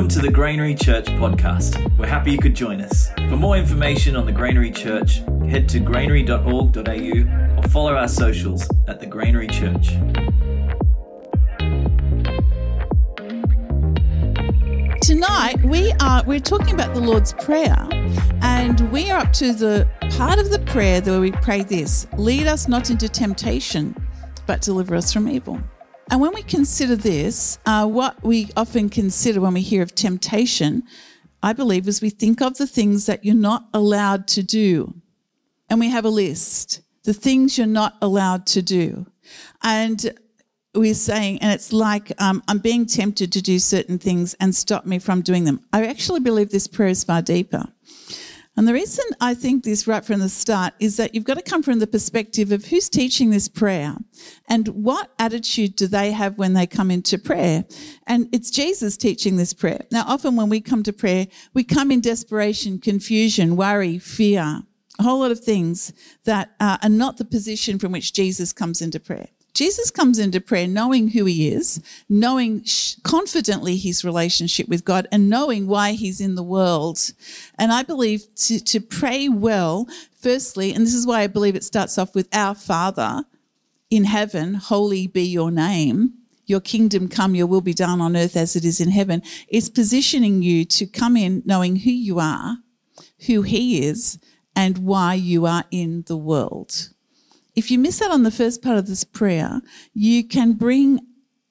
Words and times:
Welcome 0.00 0.18
to 0.18 0.26
the 0.26 0.32
Granary 0.32 0.74
Church 0.74 1.04
podcast. 1.04 1.98
We're 1.98 2.06
happy 2.06 2.32
you 2.32 2.38
could 2.38 2.56
join 2.56 2.80
us. 2.80 3.10
For 3.28 3.36
more 3.36 3.58
information 3.58 4.16
on 4.16 4.24
the 4.24 4.32
Granary 4.32 4.70
Church, 4.70 5.18
head 5.46 5.68
to 5.68 5.78
granary.org.au 5.78 7.58
or 7.58 7.62
follow 7.64 7.94
our 7.94 8.08
socials 8.08 8.66
at 8.88 8.98
the 8.98 9.04
Granary 9.04 9.46
Church. 9.46 9.88
Tonight 15.02 15.62
we 15.64 15.92
are 16.00 16.24
we're 16.24 16.40
talking 16.40 16.72
about 16.72 16.94
the 16.94 17.00
Lord's 17.02 17.34
Prayer 17.34 17.86
and 18.40 18.80
we 18.90 19.10
are 19.10 19.18
up 19.18 19.34
to 19.34 19.52
the 19.52 19.86
part 20.16 20.38
of 20.38 20.50
the 20.50 20.60
prayer 20.60 21.02
where 21.02 21.20
we 21.20 21.30
pray 21.30 21.62
this 21.62 22.06
lead 22.16 22.46
us 22.46 22.68
not 22.68 22.88
into 22.88 23.06
temptation 23.06 23.94
but 24.46 24.62
deliver 24.62 24.94
us 24.94 25.12
from 25.12 25.28
evil. 25.28 25.60
And 26.10 26.20
when 26.20 26.34
we 26.34 26.42
consider 26.42 26.96
this, 26.96 27.58
uh, 27.64 27.86
what 27.86 28.22
we 28.24 28.50
often 28.56 28.88
consider 28.88 29.40
when 29.40 29.54
we 29.54 29.60
hear 29.60 29.80
of 29.80 29.94
temptation, 29.94 30.82
I 31.40 31.52
believe, 31.52 31.86
is 31.86 32.02
we 32.02 32.10
think 32.10 32.42
of 32.42 32.58
the 32.58 32.66
things 32.66 33.06
that 33.06 33.24
you're 33.24 33.34
not 33.36 33.68
allowed 33.72 34.26
to 34.28 34.42
do. 34.42 34.94
And 35.68 35.78
we 35.78 35.88
have 35.90 36.04
a 36.04 36.10
list, 36.10 36.80
the 37.04 37.14
things 37.14 37.56
you're 37.56 37.66
not 37.68 37.96
allowed 38.02 38.44
to 38.48 38.60
do. 38.60 39.06
And 39.62 40.12
we're 40.74 40.94
saying, 40.94 41.38
and 41.42 41.52
it's 41.52 41.72
like 41.72 42.10
um, 42.20 42.42
I'm 42.48 42.58
being 42.58 42.86
tempted 42.86 43.32
to 43.32 43.40
do 43.40 43.60
certain 43.60 43.98
things 43.98 44.34
and 44.40 44.52
stop 44.52 44.86
me 44.86 44.98
from 44.98 45.22
doing 45.22 45.44
them. 45.44 45.60
I 45.72 45.86
actually 45.86 46.20
believe 46.20 46.50
this 46.50 46.66
prayer 46.66 46.88
is 46.88 47.04
far 47.04 47.22
deeper. 47.22 47.66
And 48.60 48.68
the 48.68 48.74
reason 48.74 49.06
I 49.22 49.32
think 49.32 49.64
this 49.64 49.86
right 49.86 50.04
from 50.04 50.20
the 50.20 50.28
start 50.28 50.74
is 50.78 50.98
that 50.98 51.14
you've 51.14 51.24
got 51.24 51.38
to 51.38 51.42
come 51.42 51.62
from 51.62 51.78
the 51.78 51.86
perspective 51.86 52.52
of 52.52 52.66
who's 52.66 52.90
teaching 52.90 53.30
this 53.30 53.48
prayer 53.48 53.96
and 54.50 54.68
what 54.68 55.10
attitude 55.18 55.76
do 55.76 55.86
they 55.86 56.12
have 56.12 56.36
when 56.36 56.52
they 56.52 56.66
come 56.66 56.90
into 56.90 57.16
prayer. 57.16 57.64
And 58.06 58.28
it's 58.32 58.50
Jesus 58.50 58.98
teaching 58.98 59.38
this 59.38 59.54
prayer. 59.54 59.86
Now, 59.90 60.04
often 60.06 60.36
when 60.36 60.50
we 60.50 60.60
come 60.60 60.82
to 60.82 60.92
prayer, 60.92 61.26
we 61.54 61.64
come 61.64 61.90
in 61.90 62.02
desperation, 62.02 62.80
confusion, 62.80 63.56
worry, 63.56 63.98
fear, 63.98 64.60
a 64.98 65.02
whole 65.02 65.20
lot 65.20 65.30
of 65.30 65.40
things 65.40 65.94
that 66.24 66.50
uh, 66.60 66.76
are 66.82 66.90
not 66.90 67.16
the 67.16 67.24
position 67.24 67.78
from 67.78 67.92
which 67.92 68.12
Jesus 68.12 68.52
comes 68.52 68.82
into 68.82 69.00
prayer. 69.00 69.28
Jesus 69.52 69.90
comes 69.90 70.18
into 70.18 70.40
prayer 70.40 70.68
knowing 70.68 71.08
who 71.08 71.24
he 71.24 71.48
is, 71.48 71.82
knowing 72.08 72.64
confidently 73.02 73.76
his 73.76 74.04
relationship 74.04 74.68
with 74.68 74.84
God, 74.84 75.08
and 75.10 75.28
knowing 75.28 75.66
why 75.66 75.92
he's 75.92 76.20
in 76.20 76.34
the 76.34 76.42
world. 76.42 77.12
And 77.58 77.72
I 77.72 77.82
believe 77.82 78.22
to, 78.46 78.62
to 78.62 78.80
pray 78.80 79.28
well, 79.28 79.86
firstly, 80.20 80.72
and 80.72 80.86
this 80.86 80.94
is 80.94 81.06
why 81.06 81.22
I 81.22 81.26
believe 81.26 81.56
it 81.56 81.64
starts 81.64 81.98
off 81.98 82.14
with 82.14 82.28
Our 82.34 82.54
Father 82.54 83.24
in 83.90 84.04
heaven, 84.04 84.54
holy 84.54 85.06
be 85.08 85.24
your 85.24 85.50
name. 85.50 86.14
Your 86.46 86.60
kingdom 86.60 87.08
come, 87.08 87.34
your 87.34 87.46
will 87.46 87.60
be 87.60 87.74
done 87.74 88.00
on 88.00 88.16
earth 88.16 88.36
as 88.36 88.56
it 88.56 88.64
is 88.64 88.80
in 88.80 88.90
heaven. 88.90 89.22
It's 89.48 89.68
positioning 89.68 90.42
you 90.42 90.64
to 90.64 90.86
come 90.86 91.16
in 91.16 91.42
knowing 91.44 91.76
who 91.76 91.90
you 91.90 92.18
are, 92.18 92.58
who 93.26 93.42
he 93.42 93.84
is, 93.84 94.18
and 94.56 94.78
why 94.78 95.14
you 95.14 95.46
are 95.46 95.64
in 95.70 96.02
the 96.06 96.16
world 96.16 96.90
if 97.54 97.70
you 97.70 97.78
miss 97.78 98.00
out 98.00 98.10
on 98.10 98.22
the 98.22 98.30
first 98.30 98.62
part 98.62 98.78
of 98.78 98.86
this 98.86 99.04
prayer, 99.04 99.60
you 99.92 100.26
can 100.26 100.52
bring 100.52 101.00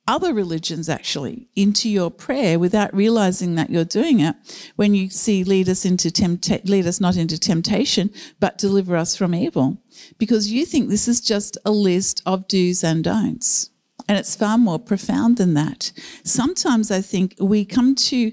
other 0.09 0.33
religions 0.33 0.89
actually 0.89 1.47
into 1.55 1.87
your 1.87 2.09
prayer 2.09 2.57
without 2.57 2.91
realizing 2.95 3.53
that 3.53 3.69
you're 3.69 3.85
doing 3.85 4.19
it. 4.19 4.35
When 4.75 4.95
you 4.95 5.07
see 5.11 5.43
lead 5.43 5.69
us 5.69 5.85
into 5.85 6.09
tempta- 6.09 6.67
lead 6.67 6.87
us 6.87 6.99
not 6.99 7.15
into 7.15 7.37
temptation 7.37 8.09
but 8.39 8.57
deliver 8.57 8.97
us 8.97 9.15
from 9.15 9.35
evil. 9.35 9.77
Because 10.17 10.51
you 10.51 10.65
think 10.65 10.89
this 10.89 11.07
is 11.07 11.21
just 11.21 11.59
a 11.63 11.69
list 11.69 12.23
of 12.25 12.47
do's 12.47 12.83
and 12.83 13.03
don'ts. 13.03 13.69
And 14.07 14.17
it's 14.17 14.35
far 14.35 14.57
more 14.57 14.79
profound 14.79 15.37
than 15.37 15.53
that. 15.53 15.91
Sometimes 16.23 16.89
i 16.89 17.01
think 17.01 17.35
we 17.39 17.63
come 17.63 17.93
to 17.93 18.31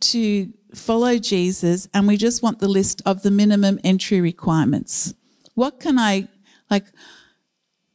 to 0.00 0.52
follow 0.74 1.16
jesus 1.16 1.88
and 1.94 2.06
we 2.06 2.18
just 2.18 2.42
want 2.42 2.58
the 2.58 2.68
list 2.68 3.00
of 3.06 3.22
the 3.22 3.30
minimum 3.30 3.80
entry 3.82 4.20
requirements. 4.20 5.14
What 5.54 5.80
can 5.80 5.98
i 5.98 6.28
like, 6.70 6.84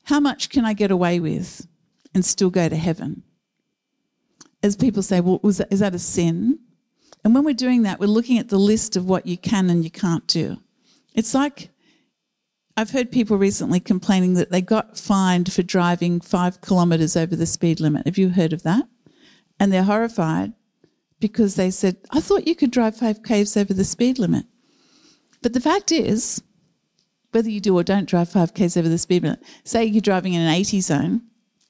how 0.03 0.19
much 0.19 0.49
can 0.49 0.65
I 0.65 0.73
get 0.73 0.91
away 0.91 1.19
with 1.19 1.67
and 2.13 2.25
still 2.25 2.49
go 2.49 2.69
to 2.69 2.75
heaven? 2.75 3.23
As 4.61 4.75
people 4.75 5.03
say, 5.03 5.19
well, 5.21 5.39
that, 5.43 5.67
is 5.71 5.79
that 5.79 5.95
a 5.95 5.99
sin? 5.99 6.59
And 7.23 7.33
when 7.33 7.43
we're 7.43 7.53
doing 7.53 7.83
that, 7.83 7.99
we're 7.99 8.07
looking 8.07 8.37
at 8.37 8.49
the 8.49 8.57
list 8.57 8.95
of 8.95 9.05
what 9.05 9.25
you 9.25 9.37
can 9.37 9.69
and 9.69 9.83
you 9.83 9.91
can't 9.91 10.27
do. 10.27 10.57
It's 11.13 11.33
like 11.33 11.69
I've 12.75 12.91
heard 12.91 13.11
people 13.11 13.37
recently 13.37 13.79
complaining 13.79 14.33
that 14.33 14.51
they 14.51 14.61
got 14.61 14.97
fined 14.97 15.53
for 15.53 15.61
driving 15.61 16.19
five 16.19 16.59
kilometres 16.61 17.15
over 17.15 17.35
the 17.35 17.45
speed 17.45 17.79
limit. 17.79 18.05
Have 18.05 18.17
you 18.17 18.29
heard 18.29 18.51
of 18.51 18.63
that? 18.63 18.87
And 19.59 19.71
they're 19.71 19.83
horrified 19.83 20.53
because 21.19 21.55
they 21.55 21.69
said, 21.69 21.97
I 22.11 22.19
thought 22.19 22.47
you 22.47 22.55
could 22.55 22.71
drive 22.71 22.97
five 22.97 23.21
Ks 23.21 23.55
over 23.55 23.73
the 23.73 23.83
speed 23.83 24.17
limit. 24.17 24.45
But 25.41 25.53
the 25.53 25.61
fact 25.61 25.91
is, 25.91 26.41
whether 27.33 27.49
you 27.49 27.59
do 27.59 27.77
or 27.77 27.83
don't 27.83 28.07
drive 28.07 28.29
5Ks 28.29 28.77
over 28.77 28.89
the 28.89 28.97
speed 28.97 29.23
limit, 29.23 29.43
say 29.63 29.83
you're 29.83 30.01
driving 30.01 30.33
in 30.33 30.41
an 30.41 30.53
80 30.53 30.81
zone, 30.81 31.21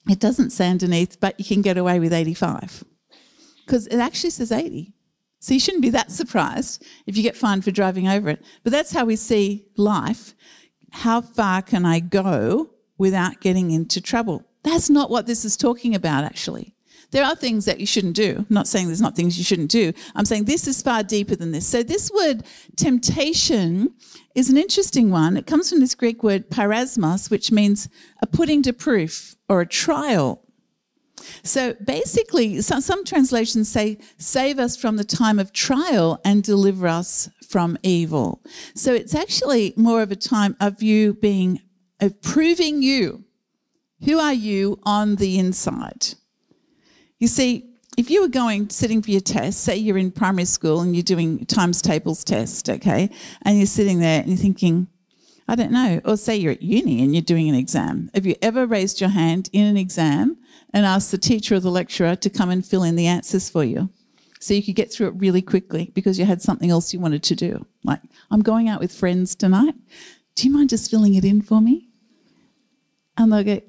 it 0.09 0.19
doesn't 0.19 0.51
say 0.51 0.69
underneath, 0.69 1.19
but 1.19 1.40
you 1.40 1.46
can 1.46 1.62
get 1.62 1.78
away 1.78 2.00
with 2.00 2.13
85 2.13 2.84
because 3.66 3.88
it 3.88 3.97
actually 3.97 4.31
says 4.31 4.51
80. 4.51 4.94
So 5.40 5.53
you 5.53 5.59
shouldn't 5.59 5.84
be 5.84 5.90
that 5.90 6.12
surprised 6.12 6.85
if 7.06 7.18
you 7.18 7.24
get 7.24 7.35
fined 7.35 7.63
for 7.63 7.72
driving 7.72 8.07
over 8.07 8.29
it. 8.29 8.44
But 8.63 8.72
that's 8.72 8.94
how 8.94 9.06
we 9.06 9.16
see 9.16 9.66
life. 9.75 10.34
How 10.91 11.22
far 11.22 11.62
can 11.62 11.85
I 11.85 12.00
go 12.00 12.69
without 12.97 13.41
getting 13.41 13.72
into 13.72 14.00
trouble? 14.00 14.45
That's 14.63 14.90
not 14.90 15.09
what 15.09 15.25
this 15.25 15.44
is 15.44 15.57
talking 15.57 15.95
about, 15.95 16.24
actually. 16.24 16.72
There 17.13 17.24
are 17.24 17.35
things 17.35 17.66
that 17.66 17.79
you 17.79 17.85
shouldn't 17.85 18.16
do. 18.16 18.38
I'm 18.40 18.47
not 18.50 18.68
saying 18.68 18.88
there's 18.88 19.00
not 19.00 19.16
things 19.16 19.38
you 19.38 19.44
shouldn't 19.44 19.69
do. 19.69 19.94
I'm 20.16 20.25
saying 20.25 20.46
this 20.46 20.68
is 20.68 20.81
far 20.81 21.03
deeper 21.03 21.35
than 21.35 21.51
this. 21.51 21.68
So 21.68 21.84
this 21.84 22.09
word 22.12 22.44
temptation 22.75 23.94
is 24.34 24.50
an 24.50 24.57
interesting 24.57 25.12
one. 25.12 25.38
It 25.38 25.46
comes 25.46 25.69
from 25.69 25.79
this 25.79 25.94
Greek 25.94 26.24
word 26.24 26.50
peirasmos, 26.50 27.29
which 27.29 27.51
means 27.51 27.88
a 28.24 28.25
putting 28.25 28.63
to 28.63 28.74
proof 28.74 29.35
or 29.47 29.62
a 29.62 29.68
trial. 29.68 30.41
So 31.44 31.75
basically, 31.75 32.62
some, 32.62 32.81
some 32.81 33.06
translations 33.06 33.69
say, 33.69 34.00
save 34.18 34.57
us 34.57 34.75
from 34.75 34.97
the 34.97 35.03
time 35.03 35.38
of 35.38 35.53
trial 35.53 36.19
and 36.25 36.41
deliver 36.41 36.88
us 36.88 37.30
from 37.47 37.78
evil. 37.84 38.41
So 38.74 38.91
it's 38.91 39.13
actually 39.13 39.75
more 39.78 40.01
of 40.01 40.12
a 40.12 40.16
time 40.16 40.57
of 40.59 40.81
you 40.81 41.13
being, 41.13 41.62
of 42.01 42.19
proving 42.24 42.81
you. 42.81 43.24
Who 44.03 44.18
are 44.18 44.34
you 44.34 44.80
on 44.81 45.18
the 45.18 45.38
inside? 45.38 46.16
You 47.23 47.29
see, 47.29 47.69
if 47.97 48.09
you 48.09 48.22
were 48.22 48.28
going 48.28 48.69
sitting 48.69 49.01
for 49.01 49.09
your 49.09 49.22
test, 49.22 49.61
say 49.61 49.78
you're 49.78 49.97
in 49.97 50.11
primary 50.11 50.44
school 50.44 50.81
and 50.81 50.94
you're 50.94 51.03
doing 51.03 51.45
times 51.45 51.81
tables 51.81 52.22
test, 52.25 52.69
okay, 52.69 53.09
and 53.44 53.57
you're 53.57 53.66
sitting 53.66 54.01
there 54.01 54.19
and 54.19 54.28
you're 54.28 54.38
thinking, 54.38 54.88
I 55.47 55.56
don't 55.56 55.72
know, 55.72 56.01
or 56.03 56.17
say 56.17 56.35
you're 56.35 56.51
at 56.51 56.62
uni 56.62 57.01
and 57.01 57.16
you're 57.16 57.22
doing 57.22 57.47
an 57.47 57.56
exam. 57.56 58.12
Have 58.13 58.25
you 58.25 58.35
ever 58.41 58.66
raised 58.66 59.00
your 59.00 59.12
hand 59.12 59.50
in 59.53 59.66
an 59.66 59.78
exam 59.78 60.35
and 60.73 60.85
asked 60.85 61.12
the 61.12 61.17
teacher 61.17 61.56
or 61.56 61.62
the 61.62 61.72
lecturer 61.72 62.17
to 62.17 62.29
come 62.29 62.50
and 62.50 62.66
fill 62.66 62.83
in 62.83 62.97
the 62.97 63.07
answers 63.07 63.50
for 63.50 63.63
you? 63.63 63.89
So 64.41 64.53
you 64.53 64.62
could 64.62 64.75
get 64.75 64.91
through 64.91 65.07
it 65.07 65.16
really 65.16 65.41
quickly 65.41 65.91
because 65.94 66.19
you 66.19 66.25
had 66.25 66.41
something 66.41 66.72
else 66.72 66.94
you 66.94 67.00
wanted 67.00 67.23
to 67.23 67.35
do. 67.35 67.66
Like, 67.85 68.01
I'm 68.31 68.41
going 68.41 68.67
out 68.67 68.81
with 68.81 68.94
friends 68.94 69.33
tonight. 69.33 69.75
Do 70.35 70.45
you 70.45 70.53
mind 70.53 70.72
just 70.72 70.91
filling 70.91 71.16
it 71.16 71.23
in 71.23 71.41
for 71.41 71.62
me? 71.62 71.88
And 73.16 73.31
they'll 73.31 73.45
go, 73.45 73.62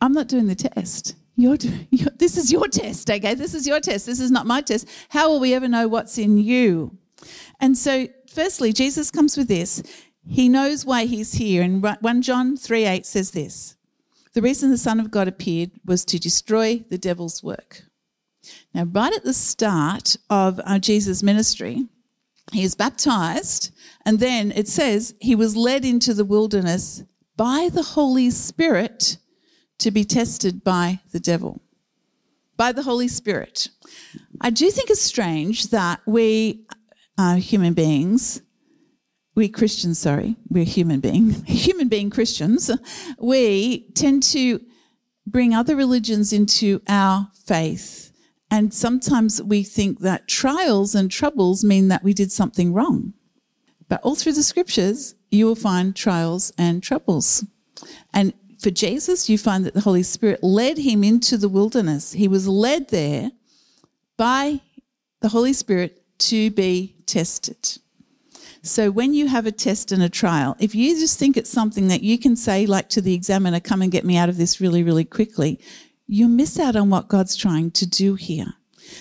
I'm 0.00 0.12
not 0.12 0.28
doing 0.28 0.46
the 0.46 0.54
test. 0.54 1.16
You're, 1.36 1.56
this 1.56 2.36
is 2.36 2.52
your 2.52 2.68
test, 2.68 3.10
okay? 3.10 3.34
This 3.34 3.54
is 3.54 3.66
your 3.66 3.80
test. 3.80 4.06
This 4.06 4.20
is 4.20 4.30
not 4.30 4.46
my 4.46 4.60
test. 4.60 4.88
How 5.08 5.30
will 5.30 5.40
we 5.40 5.54
ever 5.54 5.68
know 5.68 5.88
what's 5.88 6.18
in 6.18 6.38
you? 6.38 6.96
And 7.60 7.76
so, 7.76 8.08
firstly, 8.28 8.72
Jesus 8.72 9.10
comes 9.10 9.36
with 9.36 9.48
this. 9.48 9.82
He 10.26 10.48
knows 10.48 10.84
why 10.84 11.06
he's 11.06 11.34
here. 11.34 11.62
And 11.62 11.82
1 11.82 12.22
John 12.22 12.56
3 12.56 12.84
8 12.84 13.06
says 13.06 13.30
this 13.30 13.76
The 14.34 14.42
reason 14.42 14.70
the 14.70 14.78
Son 14.78 15.00
of 15.00 15.10
God 15.10 15.28
appeared 15.28 15.70
was 15.84 16.04
to 16.06 16.18
destroy 16.18 16.84
the 16.88 16.98
devil's 16.98 17.42
work. 17.42 17.84
Now, 18.74 18.84
right 18.84 19.12
at 19.12 19.24
the 19.24 19.34
start 19.34 20.16
of 20.28 20.60
uh, 20.64 20.78
Jesus' 20.78 21.22
ministry, 21.22 21.86
he 22.52 22.62
is 22.62 22.74
baptized, 22.74 23.72
and 24.04 24.18
then 24.18 24.52
it 24.52 24.66
says 24.66 25.14
he 25.20 25.34
was 25.34 25.56
led 25.56 25.84
into 25.84 26.14
the 26.14 26.24
wilderness 26.24 27.04
by 27.36 27.68
the 27.72 27.82
Holy 27.82 28.30
Spirit 28.30 29.18
to 29.80 29.90
be 29.90 30.04
tested 30.04 30.62
by 30.62 31.00
the 31.12 31.20
devil, 31.20 31.60
by 32.56 32.72
the 32.72 32.82
Holy 32.82 33.08
Spirit. 33.08 33.68
I 34.40 34.50
do 34.50 34.70
think 34.70 34.90
it's 34.90 35.02
strange 35.02 35.68
that 35.68 36.00
we 36.06 36.66
are 37.18 37.36
human 37.36 37.74
beings, 37.74 38.42
we 39.34 39.48
Christians, 39.48 39.98
sorry, 39.98 40.36
we're 40.48 40.64
human 40.64 41.00
being, 41.00 41.30
human 41.46 41.88
being 41.88 42.10
Christians, 42.10 42.70
we 43.18 43.90
tend 43.94 44.22
to 44.24 44.60
bring 45.26 45.54
other 45.54 45.76
religions 45.76 46.32
into 46.32 46.82
our 46.88 47.28
faith. 47.44 48.12
And 48.50 48.74
sometimes 48.74 49.40
we 49.42 49.62
think 49.62 50.00
that 50.00 50.28
trials 50.28 50.94
and 50.94 51.10
troubles 51.10 51.64
mean 51.64 51.88
that 51.88 52.02
we 52.02 52.12
did 52.12 52.32
something 52.32 52.72
wrong. 52.72 53.14
But 53.88 54.00
all 54.02 54.14
through 54.14 54.32
the 54.32 54.42
scriptures, 54.42 55.14
you 55.30 55.46
will 55.46 55.54
find 55.54 55.94
trials 55.94 56.52
and 56.58 56.82
troubles. 56.82 57.44
And 58.12 58.34
for 58.60 58.70
Jesus, 58.70 59.28
you 59.28 59.38
find 59.38 59.64
that 59.64 59.74
the 59.74 59.80
Holy 59.80 60.02
Spirit 60.02 60.42
led 60.42 60.78
him 60.78 61.02
into 61.02 61.38
the 61.38 61.48
wilderness. 61.48 62.12
He 62.12 62.28
was 62.28 62.46
led 62.46 62.88
there 62.88 63.30
by 64.16 64.60
the 65.20 65.28
Holy 65.28 65.52
Spirit 65.52 66.02
to 66.18 66.50
be 66.50 66.94
tested. 67.06 67.78
So 68.62 68.90
when 68.90 69.14
you 69.14 69.26
have 69.28 69.46
a 69.46 69.52
test 69.52 69.90
and 69.90 70.02
a 70.02 70.10
trial, 70.10 70.56
if 70.60 70.74
you 70.74 70.98
just 70.98 71.18
think 71.18 71.36
it's 71.36 71.48
something 71.48 71.88
that 71.88 72.02
you 72.02 72.18
can 72.18 72.36
say, 72.36 72.66
like 72.66 72.90
to 72.90 73.00
the 73.00 73.14
examiner, 73.14 73.60
come 73.60 73.80
and 73.80 73.90
get 73.90 74.04
me 74.04 74.18
out 74.18 74.28
of 74.28 74.36
this 74.36 74.60
really, 74.60 74.82
really 74.82 75.06
quickly, 75.06 75.58
you 76.06 76.28
miss 76.28 76.58
out 76.58 76.76
on 76.76 76.90
what 76.90 77.08
God's 77.08 77.36
trying 77.36 77.70
to 77.70 77.86
do 77.86 78.14
here. 78.16 78.54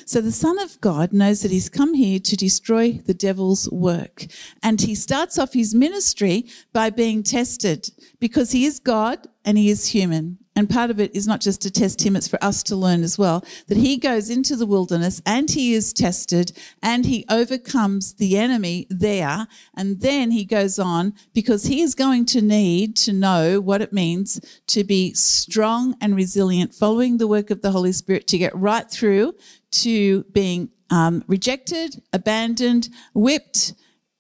So 0.06 0.22
the 0.22 0.32
Son 0.32 0.60
of 0.60 0.80
God 0.82 1.12
knows 1.12 1.42
that 1.42 1.52
he's 1.52 1.68
come 1.68 1.94
here 1.94 2.20
to 2.20 2.36
destroy 2.36 2.94
the 2.94 3.14
devil's 3.14 3.70
work. 3.72 4.28
And 4.64 4.80
he 4.80 4.96
starts 4.96 5.38
off 5.38 5.54
his 5.54 5.74
ministry 5.74 6.46
by 6.72 6.90
being 6.90 7.24
tested 7.24 7.90
because 8.20 8.52
he 8.52 8.66
is 8.66 8.80
God 8.80 9.28
and 9.46 9.58
he 9.58 9.70
is 9.70 9.88
human. 9.88 10.38
And 10.56 10.70
part 10.70 10.92
of 10.92 11.00
it 11.00 11.16
is 11.16 11.26
not 11.26 11.40
just 11.40 11.62
to 11.62 11.72
test 11.72 12.06
him, 12.06 12.18
it's 12.18 12.28
for 12.28 12.44
us 12.44 12.64
to 12.64 12.76
learn 12.76 13.02
as 13.02 13.18
well 13.18 13.46
that 13.68 13.78
he 13.78 13.96
goes 13.96 14.30
into 14.30 14.58
the 14.58 14.66
wilderness 14.66 15.22
and 15.26 15.50
he 15.50 15.74
is 15.74 15.94
tested 15.94 16.52
and 16.84 17.06
he 17.06 17.26
overcomes 17.30 18.16
the 18.16 18.38
enemy 18.38 18.86
there. 18.90 19.48
And 19.74 20.02
then 20.02 20.32
he 20.32 20.44
goes 20.44 20.78
on 20.78 21.14
because 21.34 21.64
he 21.64 21.82
is 21.82 21.96
going 21.96 22.26
to 22.26 22.42
need 22.42 22.98
to 22.98 23.14
know 23.14 23.62
what 23.62 23.82
it 23.82 23.94
means 23.94 24.42
to 24.68 24.84
be 24.84 25.14
strong 25.14 25.96
and 26.02 26.14
resilient, 26.14 26.76
following 26.76 27.18
the 27.18 27.28
work 27.28 27.50
of 27.52 27.62
the 27.62 27.72
Holy 27.72 27.94
Spirit 27.94 28.28
to 28.28 28.38
get 28.38 28.54
right 28.54 28.92
through 28.92 29.36
to 29.72 30.24
being 30.34 30.72
um, 30.90 31.24
rejected, 31.28 32.02
abandoned, 32.12 32.90
whipped, 33.14 33.76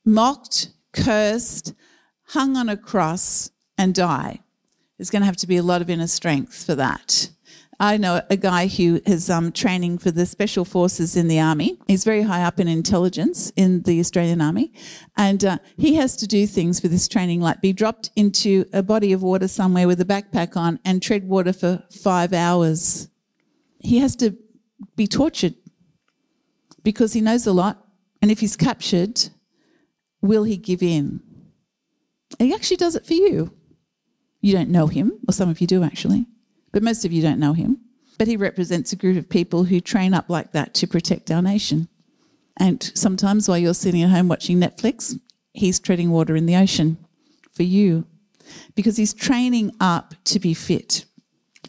mocked, 0.05 0.69
cursed, 0.93 1.73
hung 2.27 2.55
on 2.55 2.69
a 2.69 2.77
cross, 2.77 3.51
and 3.77 3.93
die. 3.93 4.39
There's 4.99 5.09
going 5.09 5.21
to 5.21 5.27
have 5.27 5.37
to 5.37 5.47
be 5.47 5.55
a 5.55 5.63
lot 5.63 5.81
of 5.81 5.89
inner 5.89 6.07
strength 6.07 6.65
for 6.65 6.75
that. 6.75 7.29
I 7.79 7.95
know 7.95 8.21
a 8.29 8.35
guy 8.35 8.67
who 8.67 8.99
is 9.05 9.29
um, 9.29 9.53
training 9.53 9.99
for 9.99 10.11
the 10.11 10.25
special 10.25 10.65
forces 10.65 11.15
in 11.15 11.29
the 11.29 11.39
army. 11.39 11.79
He's 11.87 12.03
very 12.03 12.23
high 12.23 12.43
up 12.43 12.59
in 12.59 12.67
intelligence 12.67 13.53
in 13.55 13.83
the 13.83 14.01
Australian 14.01 14.41
army, 14.41 14.73
and 15.15 15.45
uh, 15.45 15.57
he 15.77 15.95
has 15.95 16.17
to 16.17 16.27
do 16.27 16.45
things 16.45 16.81
for 16.81 16.89
this 16.89 17.07
training, 17.07 17.39
like 17.39 17.61
be 17.61 17.71
dropped 17.71 18.11
into 18.17 18.65
a 18.73 18.83
body 18.83 19.13
of 19.13 19.23
water 19.23 19.47
somewhere 19.47 19.87
with 19.87 20.01
a 20.01 20.05
backpack 20.05 20.57
on 20.57 20.81
and 20.83 21.01
tread 21.01 21.29
water 21.29 21.53
for 21.53 21.81
five 21.89 22.33
hours. 22.33 23.07
He 23.79 23.99
has 23.99 24.17
to 24.17 24.35
be 24.97 25.07
tortured 25.07 25.55
because 26.83 27.13
he 27.13 27.21
knows 27.21 27.47
a 27.47 27.53
lot, 27.53 27.87
and 28.21 28.29
if 28.29 28.41
he's 28.41 28.57
captured, 28.57 29.29
will 30.21 30.43
he 30.43 30.57
give 30.57 30.83
in? 30.83 31.21
He 32.37 32.53
actually 32.53 32.75
does 32.75 32.97
it 32.97 33.05
for 33.05 33.13
you. 33.13 33.53
You 34.41 34.53
don't 34.53 34.69
know 34.69 34.87
him, 34.87 35.13
or 35.27 35.33
some 35.33 35.49
of 35.49 35.59
you 35.61 35.67
do 35.67 35.83
actually, 35.83 36.25
but 36.71 36.83
most 36.83 37.05
of 37.05 37.11
you 37.11 37.21
don't 37.21 37.39
know 37.39 37.53
him. 37.53 37.79
But 38.17 38.27
he 38.27 38.37
represents 38.37 38.91
a 38.91 38.97
group 38.97 39.17
of 39.17 39.29
people 39.29 39.65
who 39.65 39.79
train 39.79 40.13
up 40.13 40.29
like 40.29 40.51
that 40.51 40.73
to 40.75 40.87
protect 40.87 41.31
our 41.31 41.41
nation. 41.41 41.87
And 42.57 42.91
sometimes 42.93 43.47
while 43.47 43.57
you're 43.57 43.73
sitting 43.73 44.03
at 44.03 44.09
home 44.09 44.27
watching 44.27 44.59
Netflix, 44.59 45.17
he's 45.53 45.79
treading 45.79 46.11
water 46.11 46.35
in 46.35 46.45
the 46.45 46.55
ocean 46.55 46.97
for 47.53 47.63
you 47.63 48.05
because 48.75 48.97
he's 48.97 49.13
training 49.13 49.71
up 49.79 50.15
to 50.25 50.39
be 50.39 50.53
fit. 50.53 51.05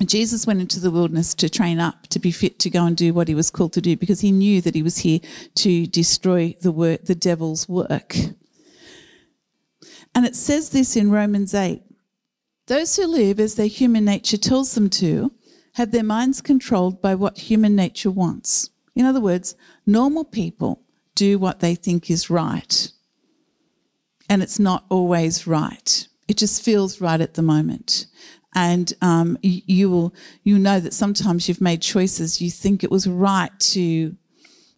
Jesus 0.05 0.47
went 0.47 0.61
into 0.61 0.81
the 0.81 0.91
wilderness 0.91 1.35
to 1.35 1.51
train 1.51 1.79
up 1.79 2.07
to 2.09 2.19
be 2.19 2.33
fit 2.33 2.59
to 2.61 2.71
go 2.71 2.87
and 2.87 2.97
do 2.97 3.13
what 3.13 3.29
he 3.29 3.35
was 3.35 3.51
called 3.51 3.73
to 3.75 3.81
do 3.81 3.97
because 3.97 4.21
he 4.21 4.33
knew 4.33 4.61
that 4.63 4.75
he 4.75 4.83
was 4.83 4.99
here 4.99 5.21
to 5.57 5.87
destroy 5.87 6.57
the 6.63 6.73
work, 6.73 7.05
the 7.05 7.15
devil's 7.15 7.69
work. 7.69 8.17
And 10.15 10.25
it 10.25 10.35
says 10.35 10.71
this 10.71 10.97
in 10.97 11.11
Romans 11.11 11.55
8 11.55 11.83
those 12.71 12.95
who 12.95 13.05
live 13.05 13.41
as 13.41 13.57
their 13.57 13.67
human 13.67 14.05
nature 14.05 14.37
tells 14.37 14.77
them 14.77 14.89
to 14.89 15.33
have 15.73 15.91
their 15.91 16.05
minds 16.05 16.41
controlled 16.41 17.03
by 17.03 17.17
what 17.17 17.37
human 17.37 17.75
nature 17.75 18.13
wants. 18.13 18.71
In 18.95 19.05
other 19.05 19.21
words, 19.21 19.57
normal 19.87 20.25
people 20.25 20.81
do 21.17 21.37
what 21.37 21.59
they 21.59 21.75
think 21.75 22.09
is 22.09 22.31
right. 22.31 22.93
And 24.29 24.41
it's 24.41 24.61
not 24.61 24.85
always 24.89 25.49
right. 25.49 26.07
It 26.29 26.37
just 26.37 26.63
feels 26.63 27.01
right 27.01 27.21
at 27.21 27.35
the 27.35 27.43
moment. 27.43 28.07
And 28.55 28.95
um, 29.03 29.37
you 29.43 29.91
will 29.91 30.15
you 30.45 30.57
know 30.57 30.79
that 30.79 30.95
sometimes 30.95 31.49
you've 31.49 31.61
made 31.61 31.83
choices 31.83 32.41
you 32.41 32.53
think 32.53 32.85
it 32.85 32.91
was 32.91 33.09
right 33.09 33.51
to 33.75 34.15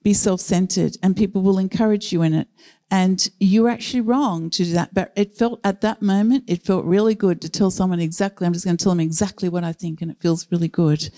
be 0.02 0.14
self-centered, 0.14 0.96
and 1.02 1.14
people 1.14 1.42
will 1.42 1.58
encourage 1.58 2.10
you 2.10 2.22
in 2.22 2.32
it. 2.32 2.48
And 2.92 3.26
you're 3.40 3.70
actually 3.70 4.02
wrong 4.02 4.50
to 4.50 4.64
do 4.64 4.72
that. 4.74 4.92
But 4.92 5.14
it 5.16 5.34
felt 5.34 5.60
at 5.64 5.80
that 5.80 6.02
moment, 6.02 6.44
it 6.46 6.62
felt 6.62 6.84
really 6.84 7.14
good 7.14 7.40
to 7.40 7.48
tell 7.48 7.70
someone 7.70 8.00
exactly, 8.00 8.46
I'm 8.46 8.52
just 8.52 8.66
going 8.66 8.76
to 8.76 8.84
tell 8.84 8.92
them 8.92 9.00
exactly 9.00 9.48
what 9.48 9.64
I 9.64 9.72
think, 9.72 10.02
and 10.02 10.10
it 10.10 10.20
feels 10.20 10.46
really 10.52 10.68
good. 10.68 11.08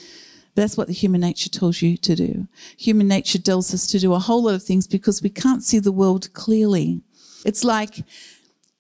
That's 0.55 0.77
what 0.77 0.87
the 0.87 0.93
human 0.93 1.23
nature 1.23 1.51
tells 1.51 1.83
you 1.83 1.97
to 1.97 2.15
do. 2.15 2.47
Human 2.79 3.09
nature 3.09 3.41
tells 3.41 3.75
us 3.75 3.89
to 3.89 3.99
do 3.99 4.15
a 4.15 4.21
whole 4.21 4.45
lot 4.45 4.55
of 4.55 4.63
things 4.63 4.87
because 4.87 5.21
we 5.21 5.31
can't 5.31 5.65
see 5.65 5.81
the 5.81 5.91
world 5.91 6.33
clearly. 6.33 7.01
It's 7.45 7.65
like 7.65 8.05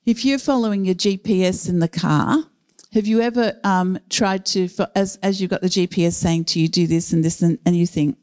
if 0.06 0.24
you're 0.24 0.38
following 0.38 0.84
your 0.84 0.94
GPS 0.94 1.68
in 1.68 1.80
the 1.80 1.88
car, 1.88 2.44
have 2.92 3.08
you 3.08 3.20
ever 3.20 3.58
um, 3.64 3.98
tried 4.08 4.46
to, 4.46 4.68
as, 4.94 5.18
as 5.20 5.40
you've 5.40 5.50
got 5.50 5.62
the 5.62 5.66
GPS 5.66 6.12
saying 6.12 6.44
to 6.44 6.60
you, 6.60 6.68
do 6.68 6.86
this 6.86 7.12
and 7.12 7.24
this, 7.24 7.42
and, 7.42 7.58
and 7.66 7.76
you 7.76 7.88
think, 7.88 8.18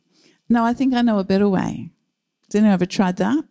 no, 0.47 0.63
I 0.63 0.74
think 0.74 0.94
I 0.94 1.01
know 1.01 1.19
a 1.19 1.25
better 1.25 1.50
way? 1.50 1.89
Has 2.47 2.56
anyone 2.56 2.71
ever 2.71 2.85
tried 2.85 3.17
that? 3.17 3.44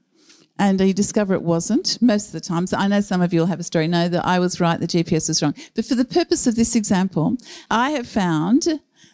And 0.61 0.79
you 0.79 0.93
discover 0.93 1.33
it 1.33 1.43
wasn't 1.43 2.01
most 2.03 2.27
of 2.27 2.33
the 2.33 2.41
time. 2.41 2.67
So 2.67 2.77
I 2.77 2.87
know 2.87 3.01
some 3.01 3.23
of 3.23 3.33
you 3.33 3.41
will 3.41 3.47
have 3.47 3.61
a 3.61 3.65
story. 3.65 3.89
No, 3.89 4.09
that 4.09 4.27
I 4.27 4.39
was 4.39 4.61
right, 4.61 4.79
the 4.79 4.87
GPS 4.87 5.29
was 5.29 5.43
wrong. 5.43 5.55
But 5.75 5.87
for 5.87 5.95
the 5.95 6.05
purpose 6.05 6.47
of 6.47 6.55
this 6.55 6.77
example, 6.77 7.39
I 7.71 7.93
have 7.93 8.07
found 8.07 8.69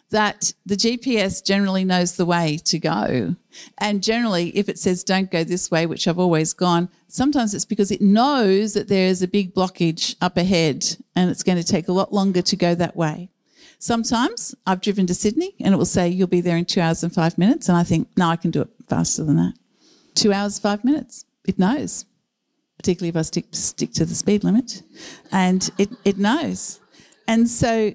that 0.09 0.53
the 0.65 0.75
GPS 0.75 1.43
generally 1.43 1.85
knows 1.85 2.17
the 2.17 2.25
way 2.25 2.59
to 2.65 2.77
go. 2.77 3.35
And 3.77 4.03
generally, 4.03 4.49
if 4.57 4.67
it 4.67 4.77
says 4.77 5.05
don't 5.05 5.31
go 5.31 5.45
this 5.45 5.71
way, 5.71 5.85
which 5.85 6.05
I've 6.05 6.19
always 6.19 6.51
gone, 6.51 6.89
sometimes 7.07 7.53
it's 7.53 7.65
because 7.65 7.91
it 7.91 8.01
knows 8.01 8.73
that 8.73 8.89
there's 8.89 9.21
a 9.21 9.27
big 9.27 9.53
blockage 9.53 10.15
up 10.19 10.35
ahead 10.35 10.97
and 11.15 11.29
it's 11.29 11.43
going 11.43 11.57
to 11.57 11.63
take 11.63 11.87
a 11.87 11.93
lot 11.93 12.13
longer 12.13 12.41
to 12.41 12.55
go 12.57 12.75
that 12.75 12.97
way. 12.97 13.29
Sometimes 13.79 14.53
I've 14.65 14.81
driven 14.81 15.07
to 15.07 15.15
Sydney 15.15 15.55
and 15.61 15.73
it 15.73 15.77
will 15.77 15.85
say 15.85 16.09
you'll 16.09 16.27
be 16.27 16.41
there 16.41 16.57
in 16.57 16.65
two 16.65 16.81
hours 16.81 17.03
and 17.03 17.13
five 17.13 17.37
minutes. 17.37 17.69
And 17.69 17.77
I 17.77 17.83
think, 17.83 18.09
no, 18.17 18.27
I 18.27 18.35
can 18.35 18.51
do 18.51 18.61
it 18.61 18.69
faster 18.89 19.23
than 19.23 19.37
that. 19.37 19.53
Two 20.13 20.33
hours, 20.33 20.59
five 20.59 20.83
minutes 20.83 21.23
it 21.47 21.57
knows, 21.57 22.05
particularly 22.77 23.09
if 23.09 23.17
I 23.17 23.23
stick, 23.23 23.45
stick 23.51 23.93
to 23.93 24.05
the 24.05 24.15
speed 24.15 24.43
limit, 24.43 24.83
and 25.31 25.69
it, 25.77 25.89
it 26.05 26.17
knows. 26.17 26.79
And 27.27 27.49
so 27.49 27.93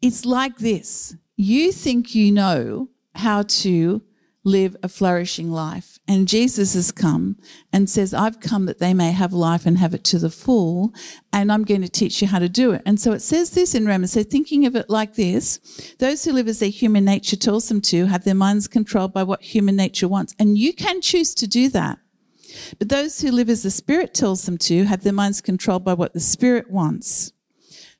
it's 0.00 0.24
like 0.26 0.58
this 0.58 1.16
you 1.36 1.72
think 1.72 2.14
you 2.14 2.30
know 2.30 2.88
how 3.14 3.42
to 3.42 4.02
live 4.44 4.76
a 4.82 4.88
flourishing 4.88 5.50
life. 5.50 5.98
And 6.08 6.26
Jesus 6.26 6.74
has 6.74 6.90
come 6.90 7.36
and 7.72 7.88
says, 7.88 8.12
I've 8.12 8.40
come 8.40 8.66
that 8.66 8.80
they 8.80 8.92
may 8.92 9.12
have 9.12 9.32
life 9.32 9.66
and 9.66 9.78
have 9.78 9.94
it 9.94 10.04
to 10.04 10.18
the 10.18 10.30
full, 10.30 10.92
and 11.32 11.52
I'm 11.52 11.64
going 11.64 11.82
to 11.82 11.88
teach 11.88 12.20
you 12.20 12.28
how 12.28 12.40
to 12.40 12.48
do 12.48 12.72
it. 12.72 12.82
And 12.84 13.00
so 13.00 13.12
it 13.12 13.20
says 13.20 13.50
this 13.50 13.74
in 13.74 13.86
Romans. 13.86 14.12
So 14.12 14.22
thinking 14.22 14.66
of 14.66 14.74
it 14.74 14.90
like 14.90 15.14
this, 15.14 15.94
those 15.98 16.24
who 16.24 16.32
live 16.32 16.48
as 16.48 16.58
their 16.58 16.70
human 16.70 17.04
nature 17.04 17.36
tells 17.36 17.68
them 17.68 17.80
to 17.82 18.06
have 18.06 18.24
their 18.24 18.34
minds 18.34 18.66
controlled 18.68 19.12
by 19.12 19.22
what 19.22 19.42
human 19.42 19.76
nature 19.76 20.08
wants. 20.08 20.34
And 20.38 20.58
you 20.58 20.72
can 20.72 21.00
choose 21.00 21.34
to 21.36 21.46
do 21.46 21.68
that. 21.70 21.98
But 22.78 22.88
those 22.88 23.20
who 23.20 23.30
live 23.30 23.48
as 23.48 23.62
the 23.62 23.70
Spirit 23.70 24.12
tells 24.12 24.44
them 24.44 24.58
to 24.58 24.84
have 24.84 25.04
their 25.04 25.12
minds 25.12 25.40
controlled 25.40 25.84
by 25.84 25.94
what 25.94 26.12
the 26.12 26.20
Spirit 26.20 26.70
wants. 26.70 27.32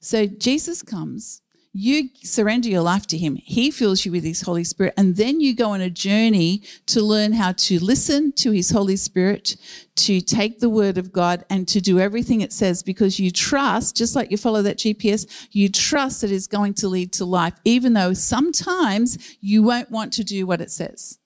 So 0.01 0.27
Jesus 0.27 0.83
comes 0.83 1.41
you 1.75 2.11
surrender 2.23 2.69
your 2.69 2.83
life 2.83 3.07
to 3.07 3.17
Him. 3.17 3.37
He 3.37 3.71
fills 3.71 4.05
you 4.05 4.13
with 4.13 4.25
His 4.25 4.43
Holy 4.43 4.65
Spirit. 4.65 4.93
And 4.97 5.17
then 5.17 5.41
you 5.41 5.55
go 5.55 5.71
on 5.71 5.81
a 5.81 5.89
journey 5.89 6.63
to 6.87 7.03
learn 7.03 7.33
how 7.33 7.53
to 7.53 7.83
listen 7.83 8.33
to 8.33 8.51
His 8.51 8.71
Holy 8.71 8.97
Spirit, 8.97 9.57
to 9.97 10.21
take 10.21 10.61
the 10.61 10.69
Word 10.69 10.99
of 10.99 11.13
God 11.13 11.45
and 11.49 11.67
to 11.69 11.81
do 11.81 11.99
everything 11.99 12.43
it 12.43 12.53
says 12.53 12.83
because 12.83 13.19
you 13.19 13.31
trust, 13.31 13.97
just 13.97 14.15
like 14.15 14.31
you 14.31 14.37
follow 14.37 14.61
that 14.63 14.79
GPS, 14.79 15.49
you 15.51 15.71
trust 15.71 16.21
that 16.21 16.31
it's 16.31 16.47
going 16.47 16.75
to 16.75 16.89
lead 16.89 17.13
to 17.15 17.25
life, 17.25 17.55
even 17.65 17.95
though 17.95 18.13
sometimes 18.13 19.37
you 19.41 19.63
won't 19.63 19.91
want 19.91 20.13
to 20.15 20.25
do 20.25 20.47
what 20.47 20.61
it 20.61 20.71
says. 20.71 21.19